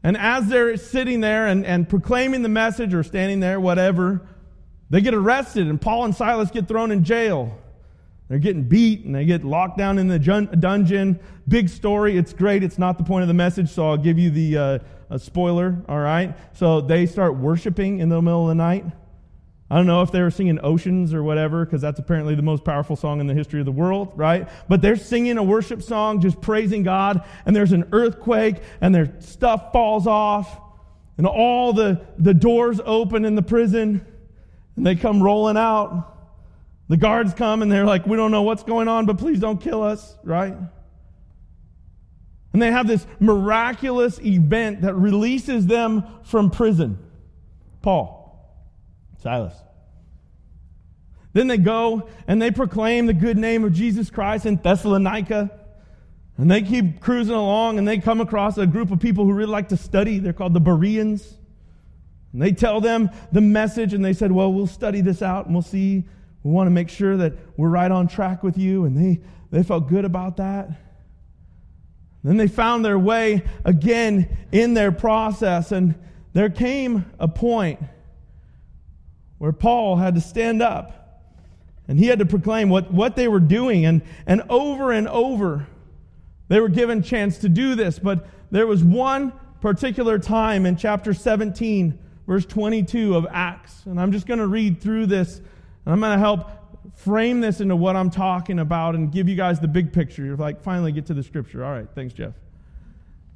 and 0.02 0.16
as 0.16 0.48
they're 0.48 0.76
sitting 0.76 1.20
there 1.20 1.46
and, 1.46 1.64
and 1.64 1.88
proclaiming 1.88 2.42
the 2.42 2.48
message 2.48 2.92
or 2.94 3.02
standing 3.02 3.40
there, 3.40 3.60
whatever, 3.60 4.20
they 4.90 5.00
get 5.00 5.14
arrested 5.14 5.68
and 5.68 5.80
Paul 5.80 6.04
and 6.04 6.14
Silas 6.14 6.50
get 6.50 6.68
thrown 6.68 6.90
in 6.90 7.04
jail. 7.04 7.56
They're 8.28 8.38
getting 8.38 8.62
beat 8.62 9.04
and 9.04 9.14
they 9.14 9.24
get 9.24 9.44
locked 9.44 9.76
down 9.76 9.98
in 9.98 10.08
the 10.08 10.18
dungeon. 10.18 11.20
Big 11.46 11.68
story. 11.68 12.16
It's 12.16 12.32
great. 12.32 12.62
It's 12.62 12.78
not 12.78 12.96
the 12.96 13.04
point 13.04 13.22
of 13.22 13.28
the 13.28 13.34
message, 13.34 13.68
so 13.68 13.90
I'll 13.90 13.96
give 13.96 14.18
you 14.18 14.30
the 14.30 14.56
uh, 15.10 15.18
spoiler, 15.18 15.76
all 15.88 15.98
right? 15.98 16.34
So 16.54 16.80
they 16.80 17.06
start 17.06 17.36
worshiping 17.36 17.98
in 17.98 18.08
the 18.08 18.22
middle 18.22 18.42
of 18.42 18.48
the 18.48 18.54
night. 18.54 18.86
I 19.72 19.76
don't 19.76 19.86
know 19.86 20.02
if 20.02 20.12
they 20.12 20.20
were 20.20 20.30
singing 20.30 20.58
Oceans 20.62 21.14
or 21.14 21.22
whatever, 21.22 21.64
because 21.64 21.80
that's 21.80 21.98
apparently 21.98 22.34
the 22.34 22.42
most 22.42 22.62
powerful 22.62 22.94
song 22.94 23.20
in 23.20 23.26
the 23.26 23.32
history 23.32 23.58
of 23.58 23.64
the 23.64 23.72
world, 23.72 24.12
right? 24.16 24.46
But 24.68 24.82
they're 24.82 24.96
singing 24.96 25.38
a 25.38 25.42
worship 25.42 25.82
song, 25.82 26.20
just 26.20 26.42
praising 26.42 26.82
God, 26.82 27.24
and 27.46 27.56
there's 27.56 27.72
an 27.72 27.88
earthquake, 27.90 28.56
and 28.82 28.94
their 28.94 29.18
stuff 29.20 29.72
falls 29.72 30.06
off, 30.06 30.60
and 31.16 31.26
all 31.26 31.72
the, 31.72 32.02
the 32.18 32.34
doors 32.34 32.82
open 32.84 33.24
in 33.24 33.34
the 33.34 33.40
prison, 33.40 34.04
and 34.76 34.86
they 34.86 34.94
come 34.94 35.22
rolling 35.22 35.56
out. 35.56 36.18
The 36.88 36.98
guards 36.98 37.32
come, 37.32 37.62
and 37.62 37.72
they're 37.72 37.86
like, 37.86 38.04
We 38.04 38.18
don't 38.18 38.30
know 38.30 38.42
what's 38.42 38.64
going 38.64 38.88
on, 38.88 39.06
but 39.06 39.16
please 39.16 39.40
don't 39.40 39.58
kill 39.58 39.82
us, 39.82 40.18
right? 40.22 40.54
And 42.52 42.60
they 42.60 42.70
have 42.70 42.86
this 42.86 43.06
miraculous 43.20 44.20
event 44.20 44.82
that 44.82 44.92
releases 44.96 45.66
them 45.66 46.04
from 46.24 46.50
prison. 46.50 46.98
Paul. 47.80 48.21
Silas. 49.22 49.54
Then 51.32 51.46
they 51.46 51.58
go 51.58 52.08
and 52.26 52.40
they 52.40 52.50
proclaim 52.50 53.06
the 53.06 53.14
good 53.14 53.38
name 53.38 53.64
of 53.64 53.72
Jesus 53.72 54.10
Christ 54.10 54.44
in 54.44 54.56
Thessalonica. 54.56 55.50
And 56.36 56.50
they 56.50 56.62
keep 56.62 57.00
cruising 57.00 57.34
along 57.34 57.78
and 57.78 57.86
they 57.86 57.98
come 57.98 58.20
across 58.20 58.58
a 58.58 58.66
group 58.66 58.90
of 58.90 59.00
people 59.00 59.24
who 59.24 59.32
really 59.32 59.50
like 59.50 59.68
to 59.70 59.76
study. 59.76 60.18
They're 60.18 60.32
called 60.32 60.54
the 60.54 60.60
Bereans. 60.60 61.36
And 62.32 62.42
they 62.42 62.52
tell 62.52 62.80
them 62.80 63.10
the 63.30 63.40
message 63.40 63.94
and 63.94 64.04
they 64.04 64.12
said, 64.12 64.32
Well, 64.32 64.52
we'll 64.52 64.66
study 64.66 65.00
this 65.00 65.22
out 65.22 65.46
and 65.46 65.54
we'll 65.54 65.62
see. 65.62 66.04
We 66.42 66.50
want 66.50 66.66
to 66.66 66.72
make 66.72 66.88
sure 66.88 67.16
that 67.18 67.34
we're 67.56 67.68
right 67.68 67.90
on 67.90 68.08
track 68.08 68.42
with 68.42 68.58
you. 68.58 68.84
And 68.84 68.96
they, 68.96 69.20
they 69.50 69.62
felt 69.62 69.88
good 69.88 70.04
about 70.04 70.38
that. 70.38 70.70
Then 72.24 72.36
they 72.36 72.48
found 72.48 72.84
their 72.84 72.98
way 72.98 73.42
again 73.64 74.36
in 74.50 74.74
their 74.74 74.92
process. 74.92 75.72
And 75.72 75.94
there 76.32 76.50
came 76.50 77.04
a 77.18 77.28
point 77.28 77.80
where 79.42 79.50
Paul 79.50 79.96
had 79.96 80.14
to 80.14 80.20
stand 80.20 80.62
up 80.62 81.20
and 81.88 81.98
he 81.98 82.06
had 82.06 82.20
to 82.20 82.24
proclaim 82.24 82.68
what, 82.68 82.92
what 82.92 83.16
they 83.16 83.26
were 83.26 83.40
doing. 83.40 83.84
And, 83.84 84.02
and 84.24 84.40
over 84.48 84.92
and 84.92 85.08
over, 85.08 85.66
they 86.46 86.60
were 86.60 86.68
given 86.68 87.02
chance 87.02 87.38
to 87.38 87.48
do 87.48 87.74
this. 87.74 87.98
But 87.98 88.28
there 88.52 88.68
was 88.68 88.84
one 88.84 89.32
particular 89.60 90.20
time 90.20 90.64
in 90.64 90.76
chapter 90.76 91.12
17, 91.12 91.98
verse 92.24 92.46
22 92.46 93.16
of 93.16 93.26
Acts. 93.32 93.84
And 93.84 94.00
I'm 94.00 94.12
just 94.12 94.28
going 94.28 94.38
to 94.38 94.46
read 94.46 94.80
through 94.80 95.06
this. 95.06 95.38
And 95.38 95.92
I'm 95.92 95.98
going 95.98 96.16
to 96.16 96.24
help 96.24 96.48
frame 96.94 97.40
this 97.40 97.60
into 97.60 97.74
what 97.74 97.96
I'm 97.96 98.10
talking 98.10 98.60
about 98.60 98.94
and 98.94 99.10
give 99.10 99.28
you 99.28 99.34
guys 99.34 99.58
the 99.58 99.66
big 99.66 99.92
picture. 99.92 100.24
You're 100.24 100.36
like, 100.36 100.62
finally 100.62 100.92
get 100.92 101.06
to 101.06 101.14
the 101.14 101.22
scripture. 101.24 101.64
All 101.64 101.72
right, 101.72 101.88
thanks, 101.96 102.14
Jeff. 102.14 102.34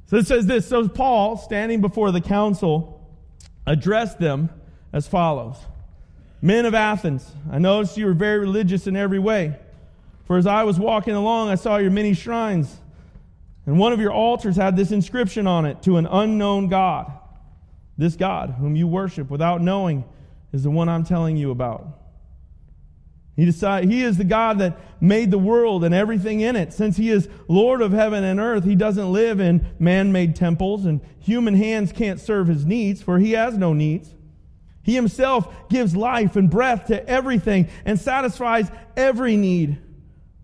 So 0.05 0.15
it 0.15 0.25
says 0.25 0.45
this 0.45 0.65
So 0.69 0.87
Paul, 0.87 1.35
standing 1.35 1.81
before 1.81 2.13
the 2.13 2.21
council, 2.21 3.05
addressed 3.65 4.19
them 4.19 4.51
as 4.93 5.05
follows 5.05 5.57
Men 6.41 6.65
of 6.65 6.73
Athens, 6.73 7.31
I 7.51 7.57
noticed 7.57 7.97
you 7.97 8.05
were 8.05 8.13
very 8.13 8.39
religious 8.39 8.87
in 8.87 8.95
every 8.95 9.19
way. 9.19 9.57
For 10.25 10.37
as 10.37 10.45
I 10.45 10.63
was 10.63 10.79
walking 10.79 11.13
along, 11.13 11.49
I 11.49 11.55
saw 11.55 11.77
your 11.77 11.91
many 11.91 12.13
shrines, 12.13 12.77
and 13.65 13.79
one 13.79 13.93
of 13.93 13.99
your 13.99 14.11
altars 14.11 14.55
had 14.55 14.75
this 14.75 14.91
inscription 14.91 15.47
on 15.47 15.65
it 15.65 15.81
to 15.83 15.97
an 15.97 16.05
unknown 16.05 16.67
God. 16.67 17.11
This 17.97 18.15
God, 18.15 18.55
whom 18.59 18.75
you 18.75 18.87
worship 18.87 19.29
without 19.29 19.61
knowing, 19.61 20.03
is 20.53 20.63
the 20.63 20.69
one 20.69 20.89
I'm 20.89 21.03
telling 21.03 21.37
you 21.37 21.51
about. 21.51 21.87
He, 23.35 23.45
decide, 23.45 23.85
he 23.85 24.03
is 24.03 24.17
the 24.17 24.23
God 24.23 24.59
that 24.59 24.77
made 24.99 25.29
the 25.29 25.37
world 25.37 25.83
and 25.83 25.93
everything 25.93 26.41
in 26.41 26.55
it. 26.55 26.73
Since 26.73 26.97
He 26.97 27.11
is 27.11 27.29
Lord 27.47 27.81
of 27.81 27.91
heaven 27.91 28.23
and 28.23 28.39
earth, 28.39 28.63
He 28.63 28.75
doesn't 28.75 29.13
live 29.13 29.39
in 29.39 29.65
man 29.77 30.11
made 30.11 30.35
temples, 30.35 30.85
and 30.85 31.01
human 31.19 31.53
hands 31.53 31.91
can't 31.91 32.19
serve 32.19 32.47
His 32.47 32.65
needs, 32.65 33.01
for 33.01 33.19
He 33.19 33.33
has 33.33 33.55
no 33.55 33.73
needs. 33.73 34.13
He 34.87 34.95
Himself 34.95 35.67
gives 35.67 35.97
life 35.97 36.37
and 36.37 36.49
breath 36.49 36.85
to 36.85 37.07
everything 37.07 37.67
and 37.83 37.99
satisfies 37.99 38.71
every 38.95 39.35
need. 39.35 39.79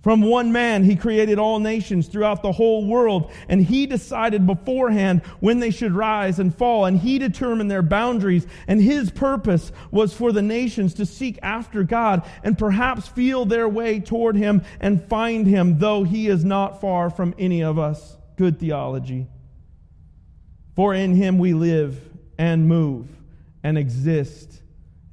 From 0.02 0.22
one 0.22 0.52
man, 0.52 0.84
he 0.84 0.98
created 0.98 1.40
all 1.40 1.60
nations 1.60 2.10
throughout 2.10 2.42
the 2.42 2.52
whole 2.52 2.86
world, 2.86 3.32
and 3.48 3.64
he 3.64 3.86
decided 3.86 4.46
beforehand 4.46 5.22
when 5.40 5.60
they 5.60 5.72
should 5.72 5.94
rise 5.94 6.40
and 6.40 6.54
fall, 6.54 6.84
and 6.84 7.00
he 7.00 7.20
determined 7.20 7.72
their 7.72 7.82
boundaries. 7.82 8.46
And 8.68 8.82
his 8.82 9.12
purpose 9.12 9.72
was 9.92 10.14
for 10.14 10.34
the 10.34 10.42
nations 10.42 10.94
to 10.96 11.06
seek 11.06 11.40
after 11.42 11.84
God 11.84 12.30
and 12.44 12.58
perhaps 12.58 13.08
feel 13.08 13.46
their 13.46 13.70
way 13.70 14.02
toward 14.02 14.36
him 14.36 14.64
and 14.82 15.08
find 15.08 15.48
him, 15.48 15.80
though 15.80 16.04
he 16.04 16.28
is 16.28 16.44
not 16.44 16.82
far 16.82 17.10
from 17.10 17.34
any 17.40 17.64
of 17.64 17.80
us. 17.80 18.18
Good 18.36 18.60
theology. 18.60 19.28
For 20.76 20.94
in 20.94 21.16
him 21.16 21.38
we 21.38 21.54
live 21.54 21.98
and 22.38 22.68
move 22.68 23.08
and 23.63 23.78
exist. 23.78 24.62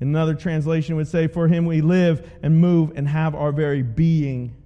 Another 0.00 0.34
translation 0.34 0.96
would 0.96 1.08
say, 1.08 1.26
For 1.26 1.48
him 1.48 1.66
we 1.66 1.80
live 1.80 2.30
and 2.42 2.60
move 2.60 2.92
and 2.96 3.06
have 3.06 3.34
our 3.34 3.52
very 3.52 3.82
being. 3.82 4.56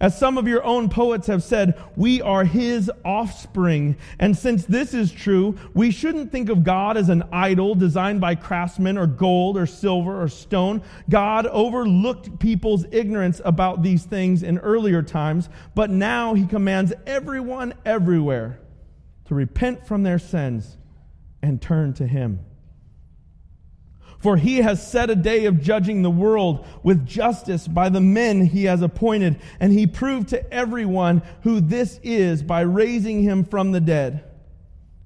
As 0.00 0.18
some 0.18 0.38
of 0.38 0.48
your 0.48 0.64
own 0.64 0.88
poets 0.88 1.28
have 1.28 1.42
said, 1.42 1.80
we 1.96 2.20
are 2.20 2.44
his 2.44 2.90
offspring. 3.04 3.96
And 4.18 4.36
since 4.36 4.64
this 4.64 4.92
is 4.92 5.12
true, 5.12 5.56
we 5.72 5.90
shouldn't 5.90 6.32
think 6.32 6.48
of 6.48 6.64
God 6.64 6.96
as 6.96 7.08
an 7.08 7.22
idol 7.32 7.74
designed 7.74 8.20
by 8.20 8.34
craftsmen 8.34 8.98
or 8.98 9.06
gold 9.06 9.56
or 9.56 9.66
silver 9.66 10.20
or 10.20 10.28
stone. 10.28 10.82
God 11.08 11.46
overlooked 11.46 12.38
people's 12.40 12.84
ignorance 12.90 13.40
about 13.44 13.82
these 13.82 14.04
things 14.04 14.42
in 14.42 14.58
earlier 14.58 15.02
times, 15.02 15.48
but 15.74 15.90
now 15.90 16.34
he 16.34 16.46
commands 16.46 16.92
everyone 17.06 17.74
everywhere 17.84 18.60
to 19.26 19.34
repent 19.34 19.86
from 19.86 20.02
their 20.02 20.18
sins 20.18 20.76
and 21.40 21.62
turn 21.62 21.94
to 21.94 22.06
him. 22.06 22.40
For 24.24 24.38
he 24.38 24.62
has 24.62 24.90
set 24.90 25.10
a 25.10 25.14
day 25.14 25.44
of 25.44 25.60
judging 25.60 26.00
the 26.00 26.10
world 26.10 26.66
with 26.82 27.04
justice 27.04 27.68
by 27.68 27.90
the 27.90 28.00
men 28.00 28.46
he 28.46 28.64
has 28.64 28.80
appointed, 28.80 29.38
and 29.60 29.70
he 29.70 29.86
proved 29.86 30.28
to 30.28 30.50
everyone 30.50 31.20
who 31.42 31.60
this 31.60 32.00
is 32.02 32.42
by 32.42 32.62
raising 32.62 33.22
him 33.22 33.44
from 33.44 33.72
the 33.72 33.82
dead. 33.82 34.24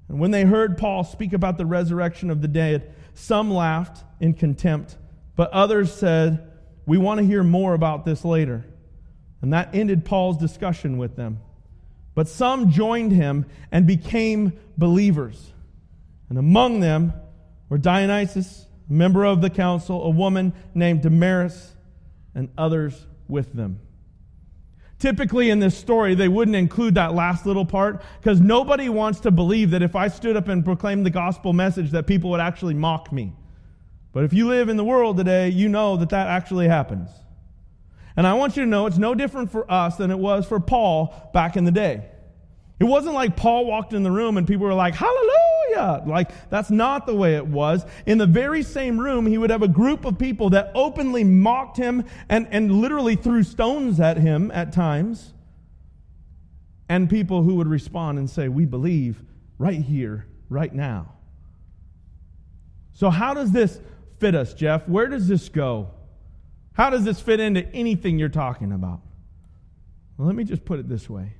And 0.08 0.20
when 0.20 0.30
they 0.30 0.44
heard 0.44 0.78
Paul 0.78 1.02
speak 1.02 1.32
about 1.32 1.58
the 1.58 1.66
resurrection 1.66 2.30
of 2.30 2.42
the 2.42 2.46
dead, 2.46 2.94
some 3.12 3.50
laughed 3.50 4.04
in 4.20 4.34
contempt, 4.34 4.96
but 5.34 5.50
others 5.50 5.92
said, 5.92 6.52
We 6.86 6.96
want 6.96 7.18
to 7.18 7.26
hear 7.26 7.42
more 7.42 7.74
about 7.74 8.04
this 8.04 8.24
later. 8.24 8.66
And 9.42 9.52
that 9.52 9.74
ended 9.74 10.04
Paul's 10.04 10.38
discussion 10.38 10.96
with 10.96 11.16
them. 11.16 11.40
But 12.14 12.28
some 12.28 12.70
joined 12.70 13.10
him 13.10 13.46
and 13.72 13.84
became 13.84 14.52
believers. 14.76 15.52
And 16.28 16.38
among 16.38 16.78
them 16.78 17.14
were 17.68 17.78
Dionysius 17.78 18.66
member 18.88 19.24
of 19.24 19.40
the 19.40 19.50
council, 19.50 20.02
a 20.04 20.10
woman 20.10 20.52
named 20.74 21.02
Damaris, 21.02 21.74
and 22.34 22.48
others 22.56 23.06
with 23.28 23.52
them. 23.52 23.80
Typically, 24.98 25.50
in 25.50 25.60
this 25.60 25.78
story, 25.78 26.14
they 26.14 26.26
wouldn't 26.26 26.56
include 26.56 26.96
that 26.96 27.14
last 27.14 27.46
little 27.46 27.64
part 27.64 28.02
because 28.20 28.40
nobody 28.40 28.88
wants 28.88 29.20
to 29.20 29.30
believe 29.30 29.70
that 29.70 29.82
if 29.82 29.94
I 29.94 30.08
stood 30.08 30.36
up 30.36 30.48
and 30.48 30.64
proclaimed 30.64 31.06
the 31.06 31.10
gospel 31.10 31.52
message, 31.52 31.92
that 31.92 32.06
people 32.06 32.30
would 32.30 32.40
actually 32.40 32.74
mock 32.74 33.12
me. 33.12 33.32
But 34.12 34.24
if 34.24 34.32
you 34.32 34.48
live 34.48 34.68
in 34.68 34.76
the 34.76 34.84
world 34.84 35.16
today, 35.16 35.50
you 35.50 35.68
know 35.68 35.96
that 35.98 36.08
that 36.10 36.26
actually 36.26 36.66
happens. 36.66 37.10
And 38.16 38.26
I 38.26 38.34
want 38.34 38.56
you 38.56 38.64
to 38.64 38.68
know 38.68 38.86
it's 38.86 38.98
no 38.98 39.14
different 39.14 39.52
for 39.52 39.70
us 39.70 39.94
than 39.96 40.10
it 40.10 40.18
was 40.18 40.44
for 40.46 40.58
Paul 40.58 41.30
back 41.32 41.56
in 41.56 41.64
the 41.64 41.70
day. 41.70 42.04
It 42.80 42.84
wasn't 42.84 43.14
like 43.14 43.36
Paul 43.36 43.66
walked 43.66 43.92
in 43.92 44.02
the 44.02 44.10
room 44.10 44.36
and 44.36 44.46
people 44.46 44.66
were 44.66 44.74
like, 44.74 44.94
Hallelujah! 44.94 45.47
Like, 45.78 46.30
that's 46.50 46.70
not 46.70 47.06
the 47.06 47.14
way 47.14 47.36
it 47.36 47.46
was. 47.46 47.84
In 48.06 48.18
the 48.18 48.26
very 48.26 48.62
same 48.62 48.98
room, 48.98 49.26
he 49.26 49.38
would 49.38 49.50
have 49.50 49.62
a 49.62 49.68
group 49.68 50.04
of 50.04 50.18
people 50.18 50.50
that 50.50 50.70
openly 50.74 51.24
mocked 51.24 51.76
him 51.76 52.04
and, 52.28 52.48
and 52.50 52.72
literally 52.72 53.16
threw 53.16 53.42
stones 53.42 54.00
at 54.00 54.16
him 54.16 54.50
at 54.52 54.72
times. 54.72 55.32
And 56.88 57.08
people 57.08 57.42
who 57.42 57.56
would 57.56 57.68
respond 57.68 58.18
and 58.18 58.28
say, 58.28 58.48
We 58.48 58.64
believe 58.64 59.22
right 59.58 59.80
here, 59.80 60.26
right 60.48 60.74
now. 60.74 61.12
So, 62.92 63.10
how 63.10 63.34
does 63.34 63.52
this 63.52 63.80
fit 64.18 64.34
us, 64.34 64.54
Jeff? 64.54 64.88
Where 64.88 65.06
does 65.06 65.28
this 65.28 65.48
go? 65.48 65.90
How 66.72 66.90
does 66.90 67.04
this 67.04 67.20
fit 67.20 67.40
into 67.40 67.66
anything 67.74 68.18
you're 68.18 68.28
talking 68.28 68.72
about? 68.72 69.00
Well, 70.16 70.26
let 70.26 70.36
me 70.36 70.44
just 70.44 70.64
put 70.64 70.80
it 70.80 70.88
this 70.88 71.08
way. 71.08 71.32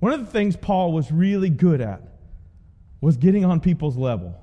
One 0.00 0.12
of 0.12 0.20
the 0.20 0.30
things 0.30 0.56
Paul 0.56 0.92
was 0.92 1.12
really 1.12 1.50
good 1.50 1.80
at 1.80 2.11
was 3.02 3.18
getting 3.18 3.44
on 3.44 3.60
people's 3.60 3.98
level. 3.98 4.34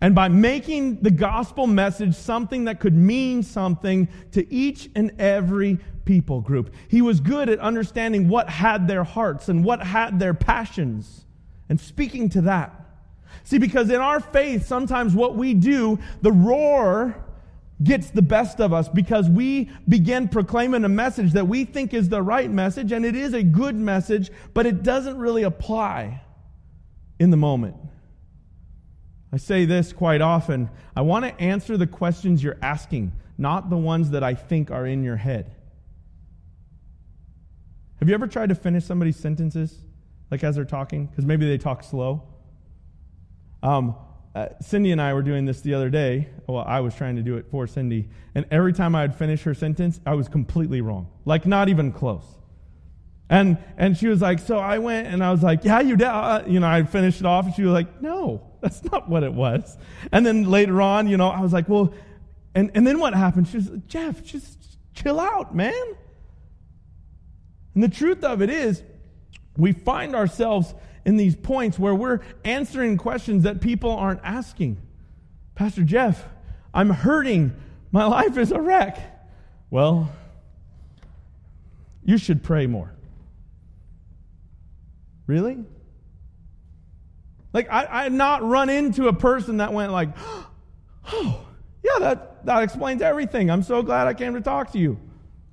And 0.00 0.14
by 0.14 0.28
making 0.28 1.02
the 1.02 1.10
gospel 1.10 1.66
message 1.66 2.14
something 2.16 2.64
that 2.64 2.80
could 2.80 2.94
mean 2.94 3.42
something 3.42 4.08
to 4.32 4.52
each 4.52 4.90
and 4.96 5.12
every 5.20 5.78
people 6.04 6.40
group, 6.40 6.74
he 6.88 7.00
was 7.00 7.20
good 7.20 7.48
at 7.48 7.60
understanding 7.60 8.28
what 8.28 8.48
had 8.48 8.88
their 8.88 9.04
hearts 9.04 9.48
and 9.48 9.64
what 9.64 9.82
had 9.82 10.18
their 10.18 10.34
passions 10.34 11.24
and 11.68 11.80
speaking 11.80 12.28
to 12.30 12.40
that. 12.42 12.80
See, 13.44 13.58
because 13.58 13.90
in 13.90 14.00
our 14.00 14.20
faith, 14.20 14.66
sometimes 14.66 15.14
what 15.14 15.36
we 15.36 15.54
do, 15.54 15.98
the 16.22 16.32
roar 16.32 17.16
gets 17.82 18.10
the 18.10 18.22
best 18.22 18.60
of 18.60 18.72
us 18.72 18.88
because 18.88 19.28
we 19.28 19.70
begin 19.88 20.28
proclaiming 20.28 20.84
a 20.84 20.88
message 20.88 21.32
that 21.32 21.46
we 21.46 21.64
think 21.64 21.92
is 21.92 22.08
the 22.08 22.22
right 22.22 22.50
message, 22.50 22.92
and 22.92 23.04
it 23.04 23.16
is 23.16 23.34
a 23.34 23.42
good 23.42 23.74
message, 23.74 24.30
but 24.54 24.64
it 24.64 24.82
doesn't 24.82 25.18
really 25.18 25.42
apply 25.42 26.22
in 27.18 27.30
the 27.30 27.36
moment. 27.36 27.76
I 29.32 29.36
say 29.36 29.64
this 29.64 29.92
quite 29.92 30.20
often. 30.20 30.70
I 30.94 31.02
want 31.02 31.24
to 31.24 31.40
answer 31.42 31.76
the 31.76 31.86
questions 31.86 32.42
you're 32.42 32.58
asking, 32.62 33.12
not 33.36 33.68
the 33.68 33.76
ones 33.76 34.10
that 34.10 34.22
I 34.22 34.34
think 34.34 34.70
are 34.70 34.86
in 34.86 35.02
your 35.02 35.16
head. 35.16 35.54
Have 37.98 38.08
you 38.08 38.14
ever 38.14 38.26
tried 38.26 38.50
to 38.50 38.54
finish 38.54 38.84
somebody's 38.84 39.16
sentences, 39.16 39.76
like 40.30 40.44
as 40.44 40.56
they're 40.56 40.64
talking? 40.64 41.06
Because 41.06 41.24
maybe 41.24 41.48
they 41.48 41.58
talk 41.58 41.82
slow. 41.82 42.22
Um, 43.62 43.96
uh, 44.34 44.48
Cindy 44.60 44.92
and 44.92 45.00
I 45.00 45.14
were 45.14 45.22
doing 45.22 45.46
this 45.46 45.60
the 45.60 45.74
other 45.74 45.90
day. 45.90 46.28
Well, 46.46 46.64
I 46.66 46.80
was 46.80 46.94
trying 46.94 47.16
to 47.16 47.22
do 47.22 47.36
it 47.36 47.46
for 47.50 47.66
Cindy. 47.66 48.08
And 48.34 48.44
every 48.50 48.72
time 48.72 48.94
I'd 48.94 49.16
finish 49.16 49.42
her 49.42 49.54
sentence, 49.54 50.00
I 50.04 50.14
was 50.14 50.28
completely 50.28 50.80
wrong. 50.80 51.08
Like, 51.24 51.46
not 51.46 51.68
even 51.68 51.92
close. 51.92 52.24
And, 53.30 53.58
and 53.76 53.96
she 53.96 54.08
was 54.08 54.20
like, 54.20 54.38
so 54.38 54.58
I 54.58 54.78
went 54.78 55.08
and 55.08 55.24
I 55.24 55.30
was 55.30 55.42
like, 55.42 55.64
yeah, 55.64 55.80
you 55.80 55.96
did. 55.96 56.06
Uh, 56.06 56.42
you 56.46 56.60
know, 56.60 56.66
I 56.66 56.82
finished 56.82 57.20
it 57.20 57.26
off 57.26 57.46
and 57.46 57.54
she 57.54 57.62
was 57.62 57.72
like, 57.72 58.02
no, 58.02 58.42
that's 58.60 58.84
not 58.84 59.08
what 59.08 59.22
it 59.22 59.32
was. 59.32 59.76
And 60.12 60.24
then 60.26 60.44
later 60.50 60.82
on, 60.82 61.08
you 61.08 61.16
know, 61.16 61.28
I 61.28 61.40
was 61.40 61.52
like, 61.52 61.68
well, 61.68 61.94
and, 62.54 62.70
and 62.74 62.86
then 62.86 62.98
what 62.98 63.14
happened? 63.14 63.48
She 63.48 63.56
was 63.56 63.70
like, 63.70 63.86
Jeff, 63.86 64.22
just 64.22 64.78
chill 64.94 65.18
out, 65.18 65.54
man. 65.54 65.96
And 67.74 67.82
the 67.82 67.88
truth 67.88 68.22
of 68.22 68.42
it 68.42 68.50
is, 68.50 68.82
we 69.56 69.72
find 69.72 70.14
ourselves 70.14 70.74
in 71.04 71.16
these 71.16 71.36
points 71.36 71.78
where 71.78 71.94
we're 71.94 72.20
answering 72.44 72.96
questions 72.96 73.44
that 73.44 73.60
people 73.60 73.90
aren't 73.90 74.20
asking. 74.22 74.80
Pastor 75.54 75.82
Jeff, 75.82 76.24
I'm 76.72 76.90
hurting. 76.90 77.54
My 77.90 78.04
life 78.06 78.36
is 78.36 78.52
a 78.52 78.60
wreck. 78.60 78.98
Well, 79.70 80.12
you 82.04 82.18
should 82.18 82.42
pray 82.42 82.66
more. 82.66 82.94
Really? 85.26 85.58
Like, 87.52 87.70
I, 87.70 87.86
I 87.86 88.08
not 88.08 88.42
run 88.42 88.68
into 88.68 89.08
a 89.08 89.12
person 89.12 89.58
that 89.58 89.72
went 89.72 89.92
like, 89.92 90.10
oh, 91.12 91.46
yeah, 91.82 91.98
that, 92.00 92.44
that 92.46 92.62
explains 92.62 93.00
everything. 93.00 93.50
I'm 93.50 93.62
so 93.62 93.82
glad 93.82 94.06
I 94.06 94.14
came 94.14 94.34
to 94.34 94.40
talk 94.40 94.72
to 94.72 94.78
you. 94.78 94.98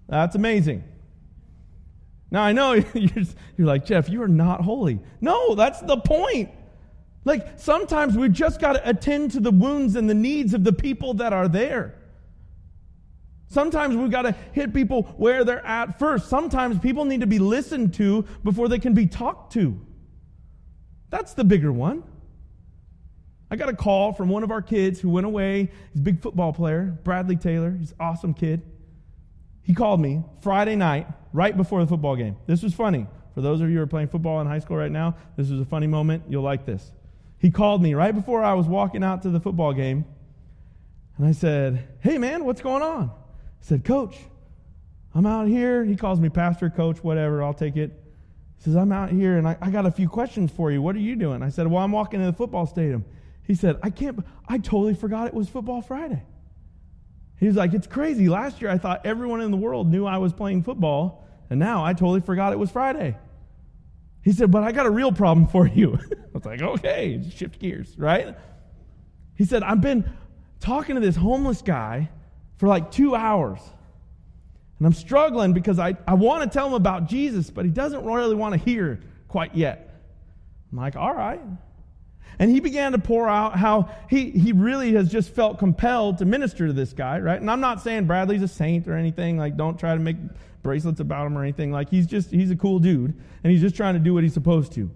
That's 0.07 0.35
amazing. 0.35 0.83
Now, 2.31 2.43
I 2.43 2.53
know 2.53 2.73
you're, 2.93 3.23
you're 3.57 3.67
like, 3.67 3.85
Jeff, 3.85 4.09
you 4.09 4.23
are 4.23 4.27
not 4.27 4.61
holy. 4.61 4.99
No, 5.19 5.55
that's 5.55 5.81
the 5.81 5.97
point. 5.97 6.49
Like, 7.23 7.59
sometimes 7.59 8.17
we've 8.17 8.31
just 8.31 8.59
got 8.59 8.73
to 8.73 8.89
attend 8.89 9.31
to 9.31 9.39
the 9.39 9.51
wounds 9.51 9.95
and 9.95 10.09
the 10.09 10.15
needs 10.15 10.53
of 10.53 10.63
the 10.63 10.73
people 10.73 11.13
that 11.15 11.33
are 11.33 11.47
there. 11.47 11.95
Sometimes 13.51 13.97
we've 13.97 14.09
got 14.09 14.21
to 14.21 14.33
hit 14.53 14.73
people 14.73 15.03
where 15.17 15.43
they're 15.43 15.65
at 15.65 15.99
first. 15.99 16.29
Sometimes 16.29 16.79
people 16.79 17.03
need 17.03 17.19
to 17.19 17.27
be 17.27 17.37
listened 17.37 17.93
to 17.95 18.25
before 18.45 18.69
they 18.69 18.79
can 18.79 18.93
be 18.93 19.05
talked 19.05 19.51
to. 19.53 19.77
That's 21.09 21.33
the 21.33 21.43
bigger 21.43 21.69
one. 21.69 22.03
I 23.49 23.57
got 23.57 23.67
a 23.67 23.75
call 23.75 24.13
from 24.13 24.29
one 24.29 24.43
of 24.43 24.51
our 24.51 24.61
kids 24.61 25.01
who 25.01 25.09
went 25.09 25.25
away. 25.25 25.69
He's 25.91 25.99
a 25.99 26.03
big 26.03 26.21
football 26.21 26.53
player, 26.53 26.97
Bradley 27.03 27.35
Taylor. 27.35 27.75
He's 27.77 27.91
an 27.91 27.97
awesome 27.99 28.33
kid. 28.33 28.61
He 29.63 29.73
called 29.73 29.99
me 29.99 30.23
Friday 30.39 30.77
night, 30.77 31.07
right 31.33 31.55
before 31.55 31.81
the 31.81 31.87
football 31.87 32.15
game. 32.15 32.37
This 32.47 32.63
was 32.63 32.73
funny. 32.73 33.05
For 33.33 33.41
those 33.41 33.59
of 33.59 33.69
you 33.69 33.75
who 33.75 33.83
are 33.83 33.87
playing 33.87 34.07
football 34.07 34.39
in 34.39 34.47
high 34.47 34.59
school 34.59 34.77
right 34.77 34.91
now, 34.91 35.17
this 35.35 35.49
was 35.49 35.59
a 35.59 35.65
funny 35.65 35.87
moment. 35.87 36.23
You'll 36.29 36.41
like 36.41 36.65
this. 36.65 36.93
He 37.37 37.51
called 37.51 37.81
me 37.81 37.95
right 37.95 38.15
before 38.15 38.45
I 38.45 38.53
was 38.53 38.67
walking 38.67 39.03
out 39.03 39.23
to 39.23 39.29
the 39.29 39.41
football 39.41 39.73
game. 39.73 40.05
And 41.17 41.27
I 41.27 41.33
said, 41.33 41.89
Hey, 41.99 42.17
man, 42.17 42.45
what's 42.45 42.61
going 42.61 42.81
on? 42.81 43.11
Said, 43.61 43.85
Coach, 43.85 44.17
I'm 45.13 45.25
out 45.25 45.47
here. 45.47 45.83
He 45.83 45.95
calls 45.95 46.19
me 46.19 46.29
pastor, 46.29 46.69
coach, 46.69 47.03
whatever. 47.03 47.43
I'll 47.43 47.53
take 47.53 47.77
it. 47.77 47.91
He 48.57 48.63
says, 48.65 48.75
I'm 48.75 48.91
out 48.91 49.09
here 49.09 49.37
and 49.37 49.47
I, 49.47 49.57
I 49.61 49.69
got 49.69 49.85
a 49.85 49.91
few 49.91 50.07
questions 50.07 50.51
for 50.51 50.71
you. 50.71 50.81
What 50.81 50.95
are 50.95 50.99
you 50.99 51.15
doing? 51.15 51.41
I 51.41 51.49
said, 51.49 51.67
Well, 51.67 51.83
I'm 51.83 51.91
walking 51.91 52.19
to 52.19 52.25
the 52.25 52.33
football 52.33 52.65
stadium. 52.65 53.05
He 53.43 53.55
said, 53.55 53.79
I 53.81 53.89
can't, 53.89 54.23
I 54.47 54.59
totally 54.59 54.93
forgot 54.93 55.27
it 55.27 55.33
was 55.33 55.49
Football 55.49 55.81
Friday. 55.81 56.23
He 57.37 57.47
was 57.47 57.55
like, 57.55 57.73
It's 57.73 57.87
crazy. 57.87 58.29
Last 58.29 58.61
year 58.61 58.69
I 58.69 58.77
thought 58.77 59.05
everyone 59.05 59.41
in 59.41 59.51
the 59.51 59.57
world 59.57 59.87
knew 59.87 60.05
I 60.05 60.17
was 60.17 60.31
playing 60.31 60.63
football, 60.63 61.27
and 61.49 61.59
now 61.59 61.83
I 61.83 61.93
totally 61.93 62.21
forgot 62.21 62.53
it 62.53 62.59
was 62.59 62.71
Friday. 62.71 63.17
He 64.23 64.31
said, 64.31 64.51
But 64.51 64.63
I 64.63 64.71
got 64.71 64.85
a 64.85 64.91
real 64.91 65.11
problem 65.11 65.47
for 65.47 65.67
you. 65.67 65.97
I 66.11 66.15
was 66.33 66.45
like, 66.45 66.61
Okay, 66.61 67.21
shift 67.35 67.59
gears, 67.59 67.95
right? 67.97 68.35
He 69.35 69.45
said, 69.45 69.63
I've 69.63 69.81
been 69.81 70.07
talking 70.59 70.95
to 70.95 71.01
this 71.01 71.15
homeless 71.15 71.63
guy 71.63 72.09
for 72.61 72.67
like 72.67 72.91
two 72.91 73.15
hours. 73.15 73.59
And 74.77 74.85
I'm 74.85 74.93
struggling 74.93 75.51
because 75.51 75.79
I, 75.79 75.97
I 76.07 76.13
want 76.13 76.43
to 76.43 76.49
tell 76.55 76.67
him 76.67 76.75
about 76.75 77.07
Jesus, 77.07 77.49
but 77.49 77.65
he 77.65 77.71
doesn't 77.71 78.05
really 78.05 78.35
want 78.35 78.53
to 78.53 78.59
hear 78.59 79.01
quite 79.27 79.55
yet. 79.55 79.99
I'm 80.71 80.77
like, 80.77 80.95
all 80.95 81.11
right. 81.11 81.41
And 82.37 82.51
he 82.51 82.59
began 82.59 82.91
to 82.91 82.99
pour 82.99 83.27
out 83.27 83.57
how 83.57 83.89
he, 84.11 84.29
he 84.29 84.51
really 84.51 84.93
has 84.93 85.11
just 85.11 85.33
felt 85.33 85.57
compelled 85.57 86.19
to 86.19 86.25
minister 86.25 86.67
to 86.67 86.73
this 86.73 86.93
guy, 86.93 87.17
right? 87.19 87.41
And 87.41 87.49
I'm 87.49 87.61
not 87.61 87.81
saying 87.81 88.05
Bradley's 88.05 88.43
a 88.43 88.47
saint 88.47 88.87
or 88.87 88.93
anything. 88.93 89.39
Like, 89.39 89.57
don't 89.57 89.79
try 89.79 89.95
to 89.95 89.99
make 89.99 90.17
bracelets 90.61 90.99
about 90.99 91.25
him 91.25 91.35
or 91.35 91.41
anything. 91.41 91.71
Like, 91.71 91.89
he's 91.89 92.05
just, 92.05 92.29
he's 92.29 92.51
a 92.51 92.55
cool 92.55 92.77
dude, 92.77 93.19
and 93.43 93.51
he's 93.51 93.61
just 93.61 93.75
trying 93.75 93.95
to 93.95 93.99
do 93.99 94.13
what 94.13 94.21
he's 94.21 94.35
supposed 94.35 94.71
to. 94.73 94.91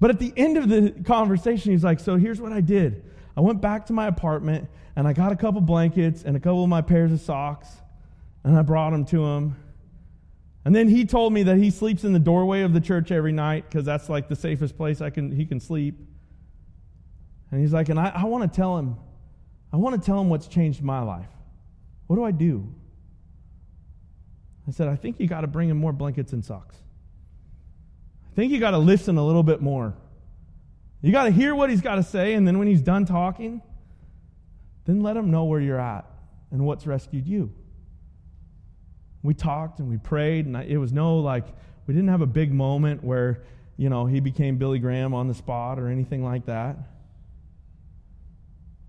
But 0.00 0.10
at 0.10 0.18
the 0.18 0.34
end 0.36 0.58
of 0.58 0.68
the 0.68 0.90
conversation, 1.06 1.72
he's 1.72 1.82
like, 1.82 1.98
So 1.98 2.16
here's 2.16 2.42
what 2.42 2.52
I 2.52 2.60
did. 2.60 3.04
I 3.38 3.40
went 3.40 3.62
back 3.62 3.86
to 3.86 3.94
my 3.94 4.06
apartment 4.06 4.68
and 4.96 5.08
I 5.08 5.12
got 5.12 5.32
a 5.32 5.36
couple 5.36 5.60
blankets 5.60 6.22
and 6.22 6.36
a 6.36 6.40
couple 6.40 6.62
of 6.62 6.68
my 6.68 6.82
pairs 6.82 7.12
of 7.12 7.20
socks, 7.20 7.68
and 8.44 8.56
I 8.56 8.62
brought 8.62 8.90
them 8.90 9.04
to 9.06 9.24
him. 9.24 9.56
And 10.64 10.74
then 10.74 10.88
he 10.88 11.04
told 11.04 11.32
me 11.32 11.44
that 11.44 11.56
he 11.56 11.70
sleeps 11.70 12.04
in 12.04 12.12
the 12.12 12.20
doorway 12.20 12.62
of 12.62 12.72
the 12.72 12.80
church 12.80 13.10
every 13.10 13.32
night 13.32 13.64
because 13.68 13.84
that's 13.84 14.08
like 14.08 14.28
the 14.28 14.36
safest 14.36 14.76
place 14.76 15.00
I 15.00 15.10
can 15.10 15.32
he 15.32 15.44
can 15.44 15.58
sleep. 15.58 15.98
And 17.50 17.60
he's 17.60 17.72
like, 17.72 17.88
and 17.88 17.98
I, 17.98 18.12
I 18.14 18.24
want 18.24 18.50
to 18.50 18.56
tell 18.56 18.78
him, 18.78 18.96
I 19.72 19.76
want 19.76 20.00
to 20.00 20.06
tell 20.06 20.20
him 20.20 20.28
what's 20.28 20.46
changed 20.46 20.82
my 20.82 21.00
life. 21.00 21.28
What 22.06 22.16
do 22.16 22.24
I 22.24 22.30
do? 22.30 22.72
I 24.68 24.70
said, 24.70 24.88
I 24.88 24.96
think 24.96 25.18
you 25.18 25.26
got 25.26 25.40
to 25.40 25.46
bring 25.46 25.68
him 25.68 25.76
more 25.76 25.92
blankets 25.92 26.32
and 26.32 26.44
socks. 26.44 26.76
I 28.30 28.34
think 28.34 28.52
you 28.52 28.60
got 28.60 28.70
to 28.70 28.78
listen 28.78 29.18
a 29.18 29.26
little 29.26 29.42
bit 29.42 29.60
more. 29.60 29.94
You 31.02 31.10
got 31.10 31.24
to 31.24 31.30
hear 31.30 31.54
what 31.54 31.68
he's 31.68 31.80
got 31.80 31.96
to 31.96 32.02
say, 32.02 32.34
and 32.34 32.46
then 32.46 32.58
when 32.58 32.68
he's 32.68 32.80
done 32.80 33.04
talking, 33.04 33.60
then 34.84 35.02
let 35.02 35.16
him 35.16 35.30
know 35.30 35.44
where 35.44 35.60
you're 35.60 35.80
at 35.80 36.04
and 36.50 36.64
what's 36.64 36.86
rescued 36.86 37.26
you. 37.26 37.52
We 39.22 39.34
talked 39.34 39.78
and 39.78 39.88
we 39.88 39.98
prayed, 39.98 40.46
and 40.46 40.56
it 40.56 40.78
was 40.78 40.92
no 40.92 41.18
like, 41.18 41.46
we 41.86 41.94
didn't 41.94 42.10
have 42.10 42.22
a 42.22 42.26
big 42.26 42.52
moment 42.52 43.02
where, 43.04 43.42
you 43.76 43.88
know, 43.88 44.06
he 44.06 44.20
became 44.20 44.56
Billy 44.56 44.78
Graham 44.78 45.14
on 45.14 45.28
the 45.28 45.34
spot 45.34 45.78
or 45.78 45.88
anything 45.88 46.24
like 46.24 46.46
that. 46.46 46.76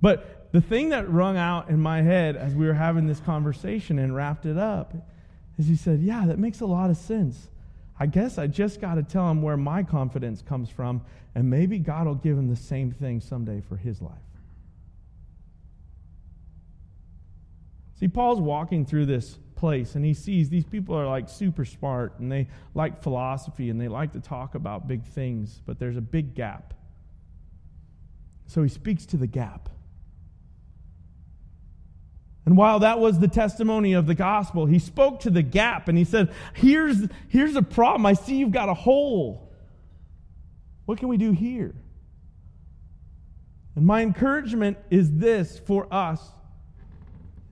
But 0.01 0.51
the 0.51 0.61
thing 0.61 0.89
that 0.89 1.09
rung 1.09 1.37
out 1.37 1.69
in 1.69 1.79
my 1.79 2.01
head 2.01 2.35
as 2.35 2.53
we 2.53 2.65
were 2.65 2.73
having 2.73 3.07
this 3.07 3.19
conversation 3.19 3.99
and 3.99 4.15
wrapped 4.15 4.45
it 4.45 4.57
up 4.57 4.93
is 5.57 5.67
he 5.67 5.75
said, 5.75 6.01
Yeah, 6.01 6.25
that 6.25 6.39
makes 6.39 6.61
a 6.61 6.65
lot 6.65 6.89
of 6.89 6.97
sense. 6.97 7.49
I 7.99 8.07
guess 8.07 8.37
I 8.37 8.47
just 8.47 8.81
got 8.81 8.95
to 8.95 9.03
tell 9.03 9.29
him 9.29 9.41
where 9.41 9.55
my 9.55 9.83
confidence 9.83 10.41
comes 10.41 10.69
from, 10.69 11.01
and 11.35 11.49
maybe 11.49 11.79
God 11.79 12.07
will 12.07 12.15
give 12.15 12.37
him 12.37 12.49
the 12.49 12.55
same 12.55 12.91
thing 12.91 13.21
someday 13.21 13.61
for 13.61 13.77
his 13.77 14.01
life. 14.01 14.11
See, 18.03 18.09
Paul's 18.09 18.41
walking 18.41 18.85
through 18.85 19.05
this 19.05 19.37
place 19.55 19.95
and 19.95 20.03
he 20.03 20.13
sees 20.13 20.49
these 20.49 20.65
people 20.65 20.93
are 20.93 21.07
like 21.07 21.29
super 21.29 21.63
smart 21.63 22.19
and 22.19 22.29
they 22.29 22.49
like 22.75 23.01
philosophy 23.01 23.69
and 23.69 23.79
they 23.79 23.87
like 23.87 24.11
to 24.11 24.19
talk 24.19 24.55
about 24.55 24.89
big 24.89 25.05
things, 25.05 25.61
but 25.65 25.79
there's 25.79 25.95
a 25.95 26.01
big 26.01 26.35
gap. 26.35 26.73
So 28.45 28.61
he 28.61 28.67
speaks 28.67 29.05
to 29.05 29.15
the 29.15 29.25
gap. 29.25 29.69
And 32.45 32.57
while 32.57 32.79
that 32.79 32.99
was 32.99 33.19
the 33.19 33.29
testimony 33.29 33.93
of 33.93 34.05
the 34.05 34.15
gospel, 34.15 34.65
he 34.65 34.79
spoke 34.79 35.21
to 35.21 35.29
the 35.29 35.41
gap 35.41 35.87
and 35.87 35.97
he 35.97 36.03
said, 36.03 36.33
Here's, 36.53 37.07
here's 37.29 37.55
a 37.55 37.61
problem. 37.61 38.05
I 38.05 38.15
see 38.15 38.35
you've 38.35 38.51
got 38.51 38.67
a 38.67 38.73
hole. 38.73 39.49
What 40.83 40.97
can 40.97 41.07
we 41.07 41.15
do 41.15 41.31
here? 41.31 41.73
And 43.77 43.85
my 43.85 44.01
encouragement 44.01 44.77
is 44.89 45.09
this 45.09 45.57
for 45.57 45.87
us 45.89 46.19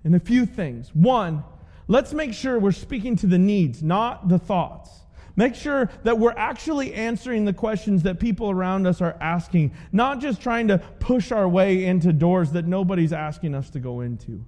in 0.04 0.14
a 0.14 0.20
few 0.20 0.46
things. 0.46 0.90
One, 0.94 1.44
let's 1.88 2.14
make 2.14 2.34
sure 2.34 2.60
we're 2.60 2.72
speaking 2.72 3.16
to 3.18 3.28
the 3.28 3.38
needs, 3.38 3.84
not 3.84 4.28
the 4.28 4.40
thoughts. 4.40 4.90
Make 5.36 5.56
sure 5.56 5.90
that 6.04 6.20
we're 6.20 6.36
actually 6.36 6.94
answering 6.94 7.46
the 7.46 7.54
questions 7.54 8.04
that 8.04 8.20
people 8.20 8.52
around 8.52 8.86
us 8.86 9.02
are 9.02 9.16
asking, 9.22 9.72
not 9.92 10.20
just 10.20 10.42
trying 10.42 10.68
to 10.68 10.80
push 11.00 11.32
our 11.32 11.48
way 11.48 11.86
into 11.86 12.12
doors 12.12 12.52
that 12.52 12.68
nobody's 12.68 13.14
asking 13.14 13.56
us 13.56 13.70
to 13.72 13.80
go 13.80 14.02
into. 14.02 14.46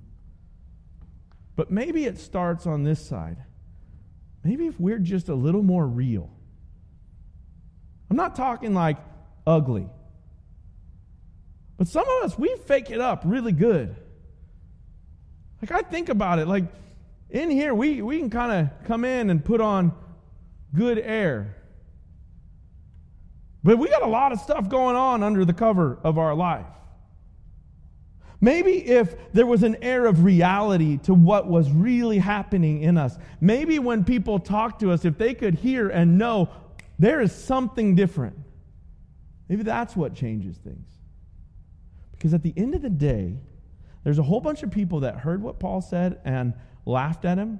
But 1.55 1.71
maybe 1.71 2.05
it 2.05 2.17
starts 2.17 2.67
on 2.67 2.83
this 2.83 3.05
side. 3.05 3.37
Maybe 4.43 4.67
if 4.67 4.79
we're 4.79 4.99
just 4.99 5.29
a 5.29 5.35
little 5.35 5.63
more 5.63 5.87
real. 5.87 6.29
I'm 8.09 8.17
not 8.17 8.35
talking 8.35 8.73
like 8.73 8.97
ugly. 9.47 9.87
But 11.77 11.87
some 11.87 12.07
of 12.07 12.23
us, 12.25 12.37
we 12.37 12.55
fake 12.65 12.91
it 12.91 12.99
up 12.99 13.23
really 13.25 13.51
good. 13.51 13.95
Like, 15.63 15.85
I 15.85 15.89
think 15.89 16.09
about 16.09 16.39
it. 16.39 16.47
Like, 16.49 16.65
in 17.29 17.49
here, 17.49 17.73
we, 17.73 18.01
we 18.01 18.19
can 18.19 18.29
kind 18.29 18.51
of 18.51 18.85
come 18.85 19.05
in 19.05 19.29
and 19.29 19.45
put 19.45 19.61
on 19.61 19.93
good 20.75 20.99
air. 20.99 21.55
But 23.63 23.77
we 23.77 23.87
got 23.87 24.01
a 24.01 24.07
lot 24.07 24.33
of 24.33 24.41
stuff 24.41 24.67
going 24.67 24.97
on 24.97 25.23
under 25.23 25.45
the 25.45 25.53
cover 25.53 25.99
of 26.03 26.17
our 26.17 26.35
life. 26.35 26.65
Maybe 28.41 28.85
if 28.85 29.15
there 29.31 29.45
was 29.45 29.63
an 29.63 29.77
air 29.81 30.05
of 30.05 30.25
reality 30.25 30.97
to 31.03 31.13
what 31.13 31.47
was 31.47 31.71
really 31.71 32.17
happening 32.17 32.81
in 32.81 32.97
us, 32.97 33.17
maybe 33.39 33.79
when 33.79 34.03
people 34.03 34.39
talk 34.39 34.79
to 34.79 34.91
us, 34.91 35.05
if 35.05 35.17
they 35.17 35.33
could 35.33 35.55
hear 35.55 35.87
and 35.87 36.17
know 36.17 36.49
there 36.99 37.21
is 37.21 37.33
something 37.33 37.95
different, 37.95 38.35
maybe 39.47 39.63
that's 39.63 39.95
what 39.95 40.13
changes 40.13 40.57
things. 40.57 40.89
Because 42.11 42.33
at 42.33 42.43
the 42.43 42.53
end 42.57 42.75
of 42.75 42.81
the 42.81 42.89
day, 42.89 43.37
there's 44.03 44.19
a 44.19 44.23
whole 44.23 44.41
bunch 44.41 44.63
of 44.63 44.71
people 44.71 45.01
that 45.01 45.17
heard 45.17 45.41
what 45.41 45.59
Paul 45.59 45.81
said 45.81 46.19
and 46.25 46.53
laughed 46.85 47.25
at 47.25 47.37
him 47.37 47.59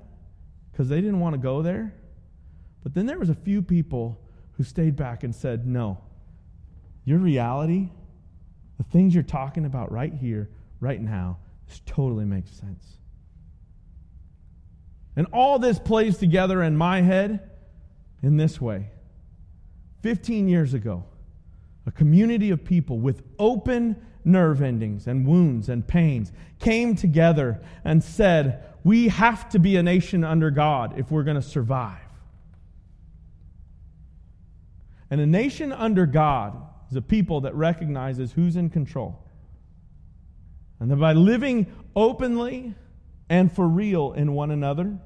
because 0.71 0.89
they 0.89 1.01
didn't 1.01 1.19
want 1.19 1.33
to 1.33 1.39
go 1.39 1.61
there. 1.61 1.93
But 2.83 2.93
then 2.93 3.05
there 3.05 3.19
was 3.19 3.29
a 3.29 3.35
few 3.35 3.61
people 3.61 4.19
who 4.53 4.63
stayed 4.63 4.95
back 4.95 5.23
and 5.23 5.33
said, 5.33 5.65
"No. 5.65 5.99
Your 7.05 7.19
reality, 7.19 7.89
the 8.77 8.83
things 8.83 9.13
you're 9.13 9.23
talking 9.23 9.65
about 9.65 9.91
right 9.91 10.13
here, 10.13 10.49
right 10.79 11.01
now, 11.01 11.37
this 11.67 11.81
totally 11.85 12.25
makes 12.25 12.51
sense." 12.51 12.97
And 15.15 15.27
all 15.31 15.59
this 15.59 15.79
plays 15.79 16.17
together 16.17 16.61
in 16.61 16.75
my 16.75 17.01
head 17.01 17.51
in 18.21 18.37
this 18.37 18.59
way. 18.59 18.89
15 20.01 20.47
years 20.47 20.73
ago, 20.73 21.05
a 21.85 21.91
community 21.91 22.49
of 22.49 22.63
people 22.63 22.99
with 22.99 23.23
open 23.39 23.95
nerve 24.25 24.61
endings 24.61 25.07
and 25.07 25.27
wounds 25.27 25.69
and 25.69 25.85
pains 25.85 26.31
came 26.59 26.95
together 26.95 27.61
and 27.83 28.03
said, 28.03 28.63
We 28.83 29.09
have 29.09 29.49
to 29.49 29.59
be 29.59 29.75
a 29.75 29.83
nation 29.83 30.23
under 30.23 30.49
God 30.49 30.97
if 30.97 31.11
we're 31.11 31.23
going 31.23 31.35
to 31.35 31.41
survive. 31.41 31.99
And 35.09 35.21
a 35.21 35.27
nation 35.27 35.71
under 35.71 36.05
God 36.05 36.57
is 36.89 36.95
a 36.95 37.01
people 37.01 37.41
that 37.41 37.53
recognizes 37.53 38.31
who's 38.31 38.55
in 38.55 38.69
control. 38.69 39.19
And 40.79 40.89
that 40.89 40.95
by 40.95 41.13
living 41.13 41.67
openly 41.95 42.73
and 43.29 43.51
for 43.51 43.67
real 43.67 44.13
in 44.13 44.33
one 44.33 44.51
another, 44.51 44.97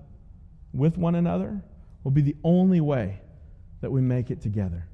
with 0.73 0.97
one 0.97 1.15
another, 1.15 1.61
will 2.03 2.11
be 2.11 2.21
the 2.21 2.35
only 2.43 2.79
way 2.81 3.19
that 3.81 3.91
we 3.91 4.01
make 4.01 4.31
it 4.31 4.41
together. 4.41 4.87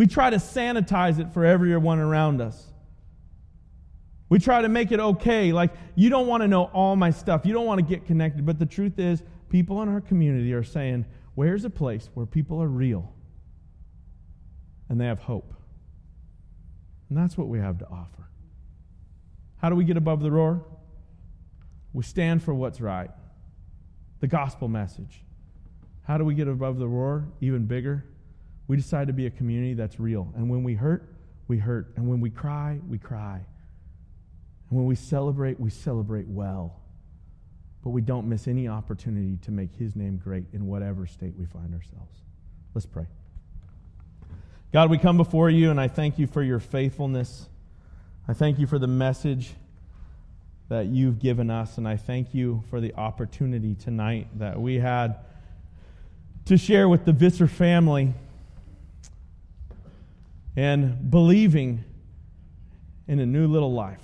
We 0.00 0.06
try 0.06 0.30
to 0.30 0.38
sanitize 0.38 1.18
it 1.18 1.34
for 1.34 1.44
everyone 1.44 1.98
around 1.98 2.40
us. 2.40 2.72
We 4.30 4.38
try 4.38 4.62
to 4.62 4.68
make 4.70 4.92
it 4.92 4.98
okay. 4.98 5.52
Like, 5.52 5.72
you 5.94 6.08
don't 6.08 6.26
want 6.26 6.42
to 6.42 6.48
know 6.48 6.70
all 6.72 6.96
my 6.96 7.10
stuff. 7.10 7.44
You 7.44 7.52
don't 7.52 7.66
want 7.66 7.80
to 7.80 7.84
get 7.86 8.06
connected. 8.06 8.46
But 8.46 8.58
the 8.58 8.64
truth 8.64 8.98
is, 8.98 9.22
people 9.50 9.82
in 9.82 9.90
our 9.90 10.00
community 10.00 10.54
are 10.54 10.62
saying, 10.62 11.04
where's 11.34 11.66
a 11.66 11.68
place 11.68 12.08
where 12.14 12.24
people 12.24 12.62
are 12.62 12.66
real 12.66 13.12
and 14.88 14.98
they 14.98 15.04
have 15.04 15.18
hope? 15.18 15.52
And 17.10 17.18
that's 17.18 17.36
what 17.36 17.48
we 17.48 17.58
have 17.58 17.76
to 17.80 17.84
offer. 17.84 18.30
How 19.58 19.68
do 19.68 19.76
we 19.76 19.84
get 19.84 19.98
above 19.98 20.22
the 20.22 20.30
roar? 20.30 20.64
We 21.92 22.04
stand 22.04 22.42
for 22.42 22.54
what's 22.54 22.80
right, 22.80 23.10
the 24.20 24.28
gospel 24.28 24.66
message. 24.66 25.22
How 26.04 26.16
do 26.16 26.24
we 26.24 26.32
get 26.34 26.48
above 26.48 26.78
the 26.78 26.88
roar 26.88 27.28
even 27.42 27.66
bigger? 27.66 28.06
We 28.70 28.76
decide 28.76 29.08
to 29.08 29.12
be 29.12 29.26
a 29.26 29.30
community 29.30 29.74
that's 29.74 29.98
real. 29.98 30.32
And 30.36 30.48
when 30.48 30.62
we 30.62 30.74
hurt, 30.74 31.02
we 31.48 31.58
hurt. 31.58 31.88
And 31.96 32.08
when 32.08 32.20
we 32.20 32.30
cry, 32.30 32.78
we 32.88 32.98
cry. 32.98 33.40
And 34.68 34.78
when 34.78 34.86
we 34.86 34.94
celebrate, 34.94 35.58
we 35.58 35.70
celebrate 35.70 36.28
well. 36.28 36.76
But 37.82 37.90
we 37.90 38.00
don't 38.00 38.28
miss 38.28 38.46
any 38.46 38.68
opportunity 38.68 39.38
to 39.42 39.50
make 39.50 39.74
His 39.74 39.96
name 39.96 40.18
great 40.18 40.44
in 40.52 40.68
whatever 40.68 41.04
state 41.08 41.34
we 41.36 41.46
find 41.46 41.74
ourselves. 41.74 42.20
Let's 42.72 42.86
pray. 42.86 43.06
God, 44.72 44.88
we 44.88 44.98
come 44.98 45.16
before 45.16 45.50
you, 45.50 45.72
and 45.72 45.80
I 45.80 45.88
thank 45.88 46.16
you 46.20 46.28
for 46.28 46.40
your 46.40 46.60
faithfulness. 46.60 47.48
I 48.28 48.34
thank 48.34 48.60
you 48.60 48.68
for 48.68 48.78
the 48.78 48.86
message 48.86 49.50
that 50.68 50.86
you've 50.86 51.18
given 51.18 51.50
us, 51.50 51.76
and 51.76 51.88
I 51.88 51.96
thank 51.96 52.34
you 52.34 52.62
for 52.70 52.80
the 52.80 52.94
opportunity 52.94 53.74
tonight 53.74 54.28
that 54.38 54.60
we 54.60 54.78
had 54.78 55.16
to 56.44 56.56
share 56.56 56.88
with 56.88 57.04
the 57.04 57.12
Visser 57.12 57.48
family 57.48 58.14
and 60.56 61.10
believing 61.10 61.84
in 63.06 63.18
a 63.18 63.26
new 63.26 63.46
little 63.46 63.72
life. 63.72 64.02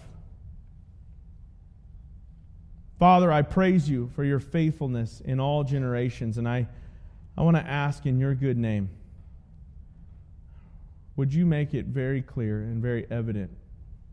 Father, 2.98 3.30
I 3.30 3.42
praise 3.42 3.88
you 3.88 4.10
for 4.14 4.24
your 4.24 4.40
faithfulness 4.40 5.20
in 5.24 5.38
all 5.38 5.64
generations, 5.64 6.38
and 6.38 6.48
I, 6.48 6.66
I 7.36 7.42
want 7.42 7.56
to 7.56 7.62
ask 7.62 8.06
in 8.06 8.18
your 8.18 8.34
good 8.34 8.56
name 8.56 8.90
would 11.16 11.32
you 11.32 11.46
make 11.46 11.72
it 11.72 11.86
very 11.86 12.20
clear 12.20 12.58
and 12.60 12.82
very 12.82 13.06
evident 13.10 13.50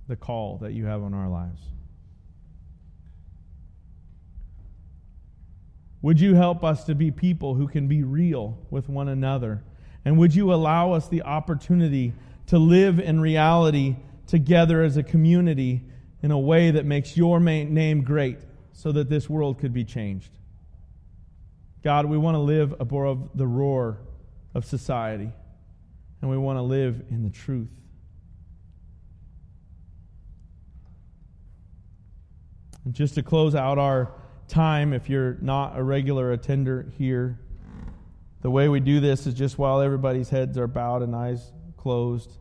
the 0.07 0.15
call 0.15 0.57
that 0.59 0.71
you 0.71 0.85
have 0.85 1.03
on 1.03 1.13
our 1.13 1.27
lives? 1.27 1.61
Would 6.01 6.19
you 6.19 6.35
help 6.35 6.63
us 6.63 6.85
to 6.85 6.95
be 6.95 7.11
people 7.11 7.55
who 7.55 7.67
can 7.67 7.87
be 7.87 8.03
real 8.03 8.57
with 8.69 8.89
one 8.89 9.09
another? 9.09 9.63
And 10.05 10.17
would 10.17 10.35
you 10.35 10.53
allow 10.53 10.93
us 10.93 11.07
the 11.07 11.23
opportunity 11.23 12.13
to 12.47 12.59
live 12.59 12.99
in 12.99 13.19
reality 13.19 13.95
together 14.27 14.83
as 14.83 14.97
a 14.97 15.03
community 15.03 15.81
in 16.21 16.31
a 16.31 16.39
way 16.39 16.71
that 16.71 16.85
makes 16.85 17.15
your 17.15 17.39
name 17.39 18.03
great 18.03 18.39
so 18.73 18.91
that 18.91 19.09
this 19.09 19.29
world 19.29 19.59
could 19.59 19.73
be 19.73 19.85
changed? 19.85 20.29
God, 21.83 22.05
we 22.05 22.17
want 22.17 22.35
to 22.35 22.39
live 22.39 22.73
above 22.79 23.29
the 23.35 23.47
roar 23.47 23.99
of 24.53 24.65
society, 24.65 25.31
and 26.21 26.31
we 26.31 26.37
want 26.37 26.57
to 26.57 26.61
live 26.61 27.03
in 27.09 27.23
the 27.23 27.29
truth. 27.29 27.69
And 32.85 32.93
just 32.93 33.15
to 33.15 33.23
close 33.23 33.55
out 33.55 33.77
our 33.77 34.11
time, 34.47 34.93
if 34.93 35.09
you're 35.09 35.37
not 35.41 35.77
a 35.77 35.83
regular 35.83 36.31
attender 36.31 36.91
here, 36.97 37.39
the 38.43 38.51
way 38.51 38.67
we 38.67 38.81
do 38.81 38.99
this 38.99 39.25
is 39.25 39.33
just 39.33 39.57
while 39.57 39.81
everybody's 39.81 40.29
heads 40.29 40.57
are 40.57 40.67
bowed 40.67 41.01
and 41.01 41.15
eyes 41.15 41.51
closed. 41.77 42.37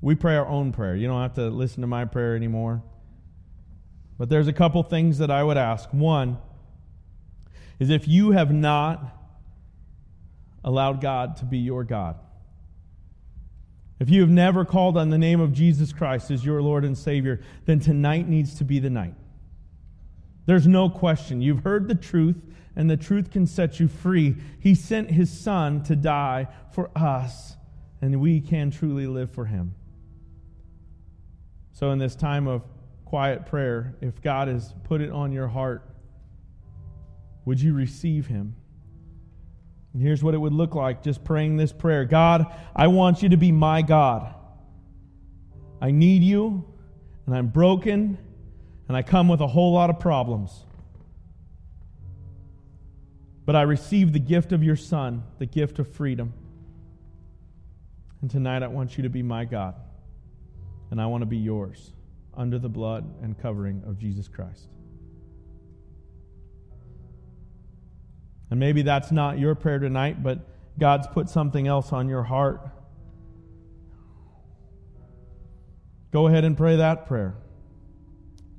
We 0.00 0.14
pray 0.14 0.36
our 0.36 0.46
own 0.46 0.72
prayer. 0.72 0.94
You 0.94 1.08
don't 1.08 1.20
have 1.20 1.34
to 1.34 1.48
listen 1.48 1.80
to 1.80 1.88
my 1.88 2.04
prayer 2.04 2.36
anymore. 2.36 2.82
But 4.16 4.28
there's 4.28 4.46
a 4.46 4.52
couple 4.52 4.82
things 4.84 5.18
that 5.18 5.30
I 5.30 5.42
would 5.42 5.56
ask. 5.56 5.88
One 5.92 6.38
is 7.80 7.90
if 7.90 8.06
you 8.06 8.30
have 8.30 8.52
not 8.52 9.04
allowed 10.62 11.00
God 11.00 11.36
to 11.38 11.44
be 11.44 11.58
your 11.58 11.82
God, 11.82 12.16
if 13.98 14.08
you 14.08 14.20
have 14.20 14.30
never 14.30 14.64
called 14.64 14.96
on 14.96 15.10
the 15.10 15.18
name 15.18 15.40
of 15.40 15.52
Jesus 15.52 15.92
Christ 15.92 16.30
as 16.30 16.44
your 16.44 16.62
Lord 16.62 16.84
and 16.84 16.96
Savior, 16.96 17.40
then 17.64 17.80
tonight 17.80 18.28
needs 18.28 18.54
to 18.56 18.64
be 18.64 18.78
the 18.78 18.90
night. 18.90 19.14
There's 20.48 20.66
no 20.66 20.88
question. 20.88 21.42
You've 21.42 21.62
heard 21.62 21.88
the 21.88 21.94
truth, 21.94 22.38
and 22.74 22.88
the 22.88 22.96
truth 22.96 23.30
can 23.30 23.46
set 23.46 23.78
you 23.78 23.86
free. 23.86 24.34
He 24.60 24.74
sent 24.74 25.10
His 25.10 25.30
Son 25.30 25.82
to 25.82 25.94
die 25.94 26.48
for 26.72 26.90
us, 26.96 27.54
and 28.00 28.18
we 28.18 28.40
can 28.40 28.70
truly 28.70 29.06
live 29.06 29.30
for 29.30 29.44
Him. 29.44 29.74
So, 31.72 31.90
in 31.90 31.98
this 31.98 32.16
time 32.16 32.48
of 32.48 32.62
quiet 33.04 33.44
prayer, 33.44 33.94
if 34.00 34.22
God 34.22 34.48
has 34.48 34.72
put 34.84 35.02
it 35.02 35.10
on 35.10 35.32
your 35.32 35.48
heart, 35.48 35.86
would 37.44 37.60
you 37.60 37.74
receive 37.74 38.26
Him? 38.26 38.56
And 39.92 40.00
here's 40.00 40.22
what 40.22 40.32
it 40.32 40.38
would 40.38 40.54
look 40.54 40.74
like 40.74 41.02
just 41.02 41.24
praying 41.24 41.58
this 41.58 41.74
prayer 41.74 42.06
God, 42.06 42.46
I 42.74 42.86
want 42.86 43.22
you 43.22 43.28
to 43.28 43.36
be 43.36 43.52
my 43.52 43.82
God. 43.82 44.34
I 45.82 45.90
need 45.90 46.22
you, 46.22 46.64
and 47.26 47.36
I'm 47.36 47.48
broken 47.48 48.16
and 48.88 48.96
I 48.96 49.02
come 49.02 49.28
with 49.28 49.40
a 49.40 49.46
whole 49.46 49.72
lot 49.72 49.90
of 49.90 50.00
problems. 50.00 50.64
But 53.44 53.54
I 53.54 53.62
receive 53.62 54.12
the 54.12 54.18
gift 54.18 54.52
of 54.52 54.62
your 54.62 54.76
Son, 54.76 55.22
the 55.38 55.46
gift 55.46 55.78
of 55.78 55.88
freedom. 55.88 56.32
And 58.20 58.30
tonight 58.30 58.62
I 58.62 58.66
want 58.66 58.96
you 58.96 59.04
to 59.04 59.08
be 59.08 59.22
my 59.22 59.44
God, 59.44 59.74
and 60.90 61.00
I 61.00 61.06
want 61.06 61.22
to 61.22 61.26
be 61.26 61.36
yours 61.36 61.92
under 62.34 62.58
the 62.58 62.68
blood 62.68 63.04
and 63.22 63.38
covering 63.38 63.82
of 63.86 63.98
Jesus 63.98 64.26
Christ. 64.26 64.68
And 68.50 68.58
maybe 68.58 68.82
that's 68.82 69.12
not 69.12 69.38
your 69.38 69.54
prayer 69.54 69.78
tonight, 69.78 70.22
but 70.22 70.40
God's 70.78 71.06
put 71.08 71.28
something 71.28 71.66
else 71.66 71.92
on 71.92 72.08
your 72.08 72.22
heart. 72.22 72.66
Go 76.10 76.26
ahead 76.26 76.44
and 76.44 76.56
pray 76.56 76.76
that 76.76 77.06
prayer. 77.06 77.34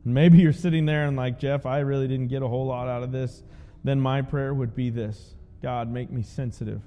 Maybe 0.05 0.39
you're 0.39 0.53
sitting 0.53 0.85
there 0.85 1.05
and 1.05 1.17
like, 1.17 1.39
Jeff, 1.39 1.65
I 1.65 1.79
really 1.79 2.07
didn't 2.07 2.27
get 2.27 2.41
a 2.41 2.47
whole 2.47 2.67
lot 2.67 2.88
out 2.88 3.03
of 3.03 3.12
this. 3.12 3.43
Then 3.83 3.99
my 3.99 4.21
prayer 4.21 4.53
would 4.53 4.75
be 4.75 4.89
this 4.89 5.35
God, 5.62 5.91
make 5.91 6.09
me 6.09 6.23
sensitive. 6.23 6.81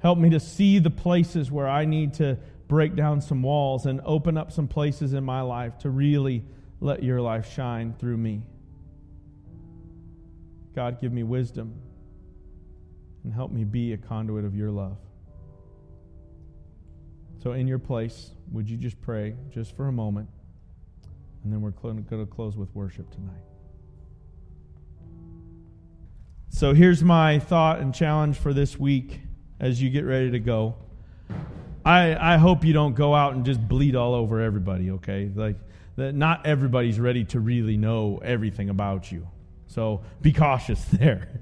Help 0.00 0.18
me 0.18 0.30
to 0.30 0.40
see 0.40 0.78
the 0.78 0.90
places 0.90 1.50
where 1.50 1.68
I 1.68 1.86
need 1.86 2.14
to 2.14 2.36
break 2.68 2.94
down 2.94 3.20
some 3.22 3.42
walls 3.42 3.86
and 3.86 4.00
open 4.04 4.36
up 4.36 4.52
some 4.52 4.68
places 4.68 5.14
in 5.14 5.24
my 5.24 5.40
life 5.40 5.78
to 5.78 5.90
really 5.90 6.44
let 6.80 7.02
your 7.02 7.20
life 7.20 7.52
shine 7.54 7.94
through 7.98 8.18
me. 8.18 8.42
God, 10.74 11.00
give 11.00 11.12
me 11.12 11.22
wisdom 11.22 11.74
and 13.22 13.32
help 13.32 13.50
me 13.50 13.64
be 13.64 13.92
a 13.94 13.96
conduit 13.96 14.44
of 14.44 14.54
your 14.54 14.70
love. 14.70 14.98
So, 17.42 17.52
in 17.52 17.66
your 17.66 17.78
place, 17.78 18.30
would 18.52 18.68
you 18.68 18.76
just 18.76 19.00
pray 19.00 19.34
just 19.50 19.76
for 19.76 19.88
a 19.88 19.92
moment? 19.92 20.28
And 21.44 21.52
then 21.52 21.60
we're 21.60 21.70
going 21.70 22.04
to 22.04 22.26
close 22.26 22.56
with 22.56 22.74
worship 22.74 23.10
tonight. 23.10 23.42
So 26.48 26.72
here's 26.72 27.02
my 27.02 27.38
thought 27.38 27.80
and 27.80 27.94
challenge 27.94 28.38
for 28.38 28.52
this 28.52 28.78
week 28.78 29.20
as 29.60 29.82
you 29.82 29.90
get 29.90 30.04
ready 30.04 30.30
to 30.30 30.38
go. 30.38 30.76
I, 31.84 32.34
I 32.34 32.38
hope 32.38 32.64
you 32.64 32.72
don't 32.72 32.94
go 32.94 33.14
out 33.14 33.34
and 33.34 33.44
just 33.44 33.66
bleed 33.66 33.94
all 33.94 34.14
over 34.14 34.40
everybody, 34.40 34.92
okay? 34.92 35.30
Like, 35.34 35.56
that 35.96 36.14
not 36.14 36.46
everybody's 36.46 36.98
ready 36.98 37.24
to 37.26 37.40
really 37.40 37.76
know 37.76 38.20
everything 38.24 38.68
about 38.68 39.12
you. 39.12 39.28
So 39.68 40.02
be 40.20 40.32
cautious 40.32 40.84
there. 40.92 41.40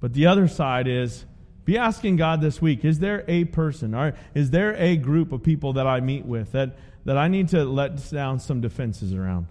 But 0.00 0.12
the 0.12 0.26
other 0.26 0.48
side 0.48 0.86
is 0.86 1.24
be 1.64 1.76
asking 1.76 2.16
God 2.16 2.40
this 2.40 2.62
week 2.62 2.84
is 2.84 3.00
there 3.00 3.24
a 3.26 3.44
person, 3.46 3.94
or 3.94 4.14
is 4.34 4.50
there 4.50 4.74
a 4.76 4.96
group 4.96 5.32
of 5.32 5.42
people 5.42 5.72
that 5.74 5.86
I 5.86 6.00
meet 6.00 6.24
with 6.24 6.52
that 6.52 6.76
that 7.06 7.16
I 7.16 7.28
need 7.28 7.48
to 7.48 7.64
let 7.64 8.10
down 8.10 8.40
some 8.40 8.60
defenses 8.60 9.14
around. 9.14 9.46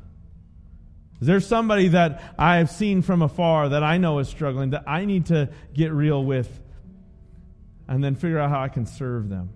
Is 1.22 1.28
there 1.28 1.40
somebody 1.40 1.88
that 1.90 2.22
I 2.38 2.58
have 2.58 2.70
seen 2.70 3.02
from 3.02 3.22
afar 3.22 3.70
that 3.70 3.82
I 3.82 3.98
know 3.98 4.20
is 4.20 4.28
struggling 4.28 4.72
that 4.72 4.84
I 4.86 5.06
need 5.06 5.28
to 5.28 5.50
get 5.74 5.94
real 5.94 6.24
with 6.24 6.62
and 7.88 8.04
then 8.04 8.16
figure 8.16 8.38
out 8.38 8.50
how 8.50 8.62
I 8.62 8.68
can 8.68 8.86
serve 8.86 9.30
them? 9.30 9.50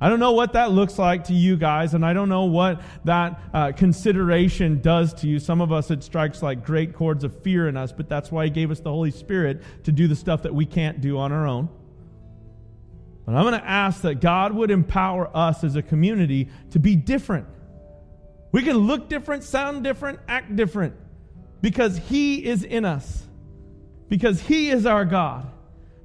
I 0.00 0.08
don't 0.08 0.20
know 0.20 0.32
what 0.32 0.52
that 0.52 0.70
looks 0.70 0.96
like 0.96 1.24
to 1.24 1.32
you 1.32 1.56
guys, 1.56 1.94
and 1.94 2.04
I 2.04 2.12
don't 2.12 2.28
know 2.28 2.44
what 2.44 2.82
that 3.04 3.40
uh, 3.52 3.72
consideration 3.72 4.80
does 4.80 5.14
to 5.14 5.28
you. 5.28 5.40
Some 5.40 5.60
of 5.60 5.72
us, 5.72 5.90
it 5.90 6.04
strikes 6.04 6.42
like 6.42 6.64
great 6.64 6.94
chords 6.94 7.24
of 7.24 7.42
fear 7.42 7.68
in 7.68 7.76
us, 7.76 7.90
but 7.90 8.08
that's 8.08 8.30
why 8.30 8.44
He 8.44 8.50
gave 8.50 8.70
us 8.70 8.80
the 8.80 8.90
Holy 8.90 9.10
Spirit 9.10 9.62
to 9.84 9.92
do 9.92 10.06
the 10.06 10.16
stuff 10.16 10.42
that 10.42 10.54
we 10.54 10.66
can't 10.66 11.00
do 11.00 11.18
on 11.18 11.32
our 11.32 11.46
own. 11.46 11.68
But 13.24 13.34
I'm 13.34 13.42
going 13.42 13.58
to 13.58 13.66
ask 13.66 14.02
that 14.02 14.20
God 14.20 14.52
would 14.52 14.70
empower 14.70 15.34
us 15.34 15.64
as 15.64 15.76
a 15.76 15.82
community 15.82 16.48
to 16.70 16.78
be 16.78 16.96
different. 16.96 17.46
We 18.52 18.62
can 18.62 18.76
look 18.76 19.08
different, 19.08 19.44
sound 19.44 19.82
different, 19.82 20.20
act 20.28 20.54
different 20.54 20.94
because 21.60 21.96
He 21.96 22.44
is 22.44 22.62
in 22.62 22.84
us, 22.84 23.24
because 24.08 24.40
He 24.40 24.70
is 24.70 24.86
our 24.86 25.04
God, 25.04 25.50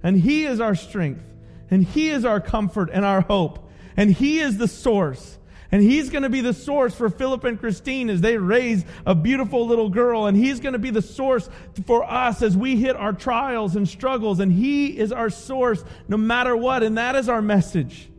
and 0.01 0.20
He 0.20 0.45
is 0.45 0.59
our 0.59 0.76
strength, 0.76 1.24
and 1.70 1.84
He 1.84 2.09
is 2.09 2.24
our 2.26 2.39
comfort 2.39 2.89
and 2.93 3.03
our 3.03 3.22
hope 3.22 3.70
and 3.99 4.11
He 4.11 4.39
is 4.39 4.57
the 4.57 4.70
source. 4.70 5.38
And 5.72 5.84
he's 5.84 6.09
going 6.09 6.24
to 6.24 6.30
be 6.30 6.41
the 6.41 6.53
source 6.53 6.95
for 6.95 7.09
Philip 7.09 7.43
and 7.43 7.59
Christine 7.59 8.09
as 8.09 8.22
they 8.22 8.38
raise 8.38 8.84
a 9.05 9.13
beautiful 9.13 9.67
little 9.67 9.89
girl. 9.89 10.26
And 10.26 10.36
he's 10.36 10.59
going 10.59 10.74
to 10.74 10.80
be 10.80 10.89
the 10.89 11.01
source 11.01 11.47
for 11.86 12.03
us 12.09 12.41
as 12.41 12.57
we 12.57 12.76
hit 12.76 12.95
our 12.95 13.13
trials 13.13 13.76
and 13.76 13.88
struggles. 13.88 14.39
And 14.39 14.51
he 14.51 14.97
is 14.97 15.11
our 15.11 15.30
source 15.30 15.84
no 16.07 16.17
matter 16.17 16.57
what. 16.57 16.82
And 16.82 16.97
that 16.97 17.15
is 17.15 17.30
our 17.30 17.41
message 17.41 18.09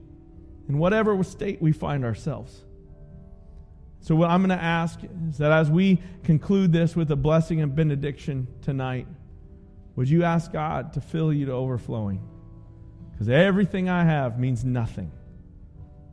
in 0.68 0.78
whatever 0.78 1.22
state 1.24 1.60
we 1.60 1.72
find 1.72 2.04
ourselves. 2.04 2.64
So, 4.02 4.14
what 4.14 4.30
I'm 4.30 4.40
going 4.40 4.56
to 4.56 4.64
ask 4.64 5.00
is 5.28 5.38
that 5.38 5.52
as 5.52 5.70
we 5.70 6.00
conclude 6.24 6.72
this 6.72 6.96
with 6.96 7.10
a 7.10 7.16
blessing 7.16 7.60
and 7.60 7.74
benediction 7.74 8.46
tonight, 8.62 9.06
would 9.96 10.08
you 10.08 10.24
ask 10.24 10.52
God 10.52 10.94
to 10.94 11.00
fill 11.00 11.32
you 11.32 11.46
to 11.46 11.52
overflowing? 11.52 12.22
Because 13.12 13.28
everything 13.28 13.88
I 13.88 14.04
have 14.04 14.38
means 14.38 14.64
nothing 14.64 15.12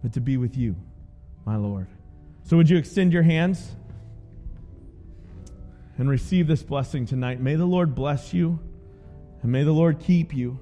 but 0.03 0.13
to 0.13 0.19
be 0.19 0.35
with 0.35 0.57
you, 0.57 0.75
my 1.47 1.55
Lord. 1.55 1.87
So, 2.43 2.57
would 2.57 2.69
you 2.69 2.75
extend 2.77 3.13
your 3.13 3.23
hands 3.23 3.71
and 5.97 6.09
receive 6.09 6.45
this 6.45 6.61
blessing 6.61 7.05
tonight? 7.05 7.39
May 7.39 7.55
the 7.55 7.65
Lord 7.65 7.95
bless 7.95 8.33
you, 8.33 8.59
and 9.41 9.51
may 9.51 9.63
the 9.63 9.71
Lord 9.71 10.01
keep 10.01 10.35
you, 10.35 10.59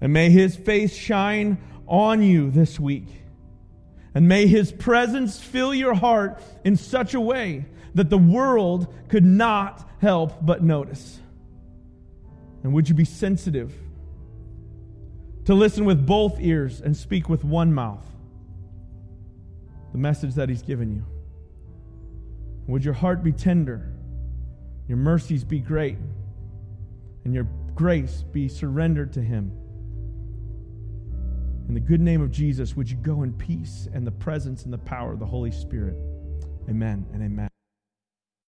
and 0.00 0.12
may 0.12 0.30
his 0.30 0.54
face 0.54 0.94
shine 0.94 1.58
on 1.88 2.22
you 2.22 2.52
this 2.52 2.78
week. 2.78 3.08
And 4.14 4.28
may 4.28 4.46
his 4.46 4.70
presence 4.70 5.40
fill 5.40 5.74
your 5.74 5.94
heart 5.94 6.40
in 6.64 6.76
such 6.76 7.14
a 7.14 7.20
way 7.20 7.64
that 7.96 8.10
the 8.10 8.18
world 8.18 8.94
could 9.08 9.24
not 9.24 9.90
help 10.00 10.46
but 10.46 10.62
notice. 10.62 11.18
And 12.62 12.72
would 12.74 12.88
you 12.88 12.94
be 12.94 13.04
sensitive 13.04 13.74
to 15.46 15.54
listen 15.54 15.84
with 15.84 16.06
both 16.06 16.38
ears 16.38 16.80
and 16.80 16.96
speak 16.96 17.28
with 17.28 17.42
one 17.42 17.74
mouth? 17.74 18.13
The 19.94 19.98
message 19.98 20.34
that 20.34 20.48
He's 20.48 20.60
given 20.60 20.92
you. 20.92 21.04
Would 22.66 22.84
your 22.84 22.94
heart 22.94 23.22
be 23.22 23.30
tender, 23.30 23.92
your 24.88 24.98
mercies 24.98 25.44
be 25.44 25.60
great, 25.60 25.98
and 27.24 27.32
your 27.32 27.44
grace 27.76 28.24
be 28.32 28.48
surrendered 28.48 29.12
to 29.12 29.22
Him? 29.22 29.52
In 31.68 31.74
the 31.74 31.80
good 31.80 32.00
name 32.00 32.20
of 32.20 32.32
Jesus, 32.32 32.74
would 32.74 32.90
you 32.90 32.96
go 32.96 33.22
in 33.22 33.32
peace 33.34 33.88
and 33.94 34.04
the 34.04 34.10
presence 34.10 34.64
and 34.64 34.72
the 34.72 34.78
power 34.78 35.12
of 35.12 35.20
the 35.20 35.26
Holy 35.26 35.52
Spirit? 35.52 35.96
Amen 36.68 37.06
and 37.12 37.22
amen. 37.22 37.53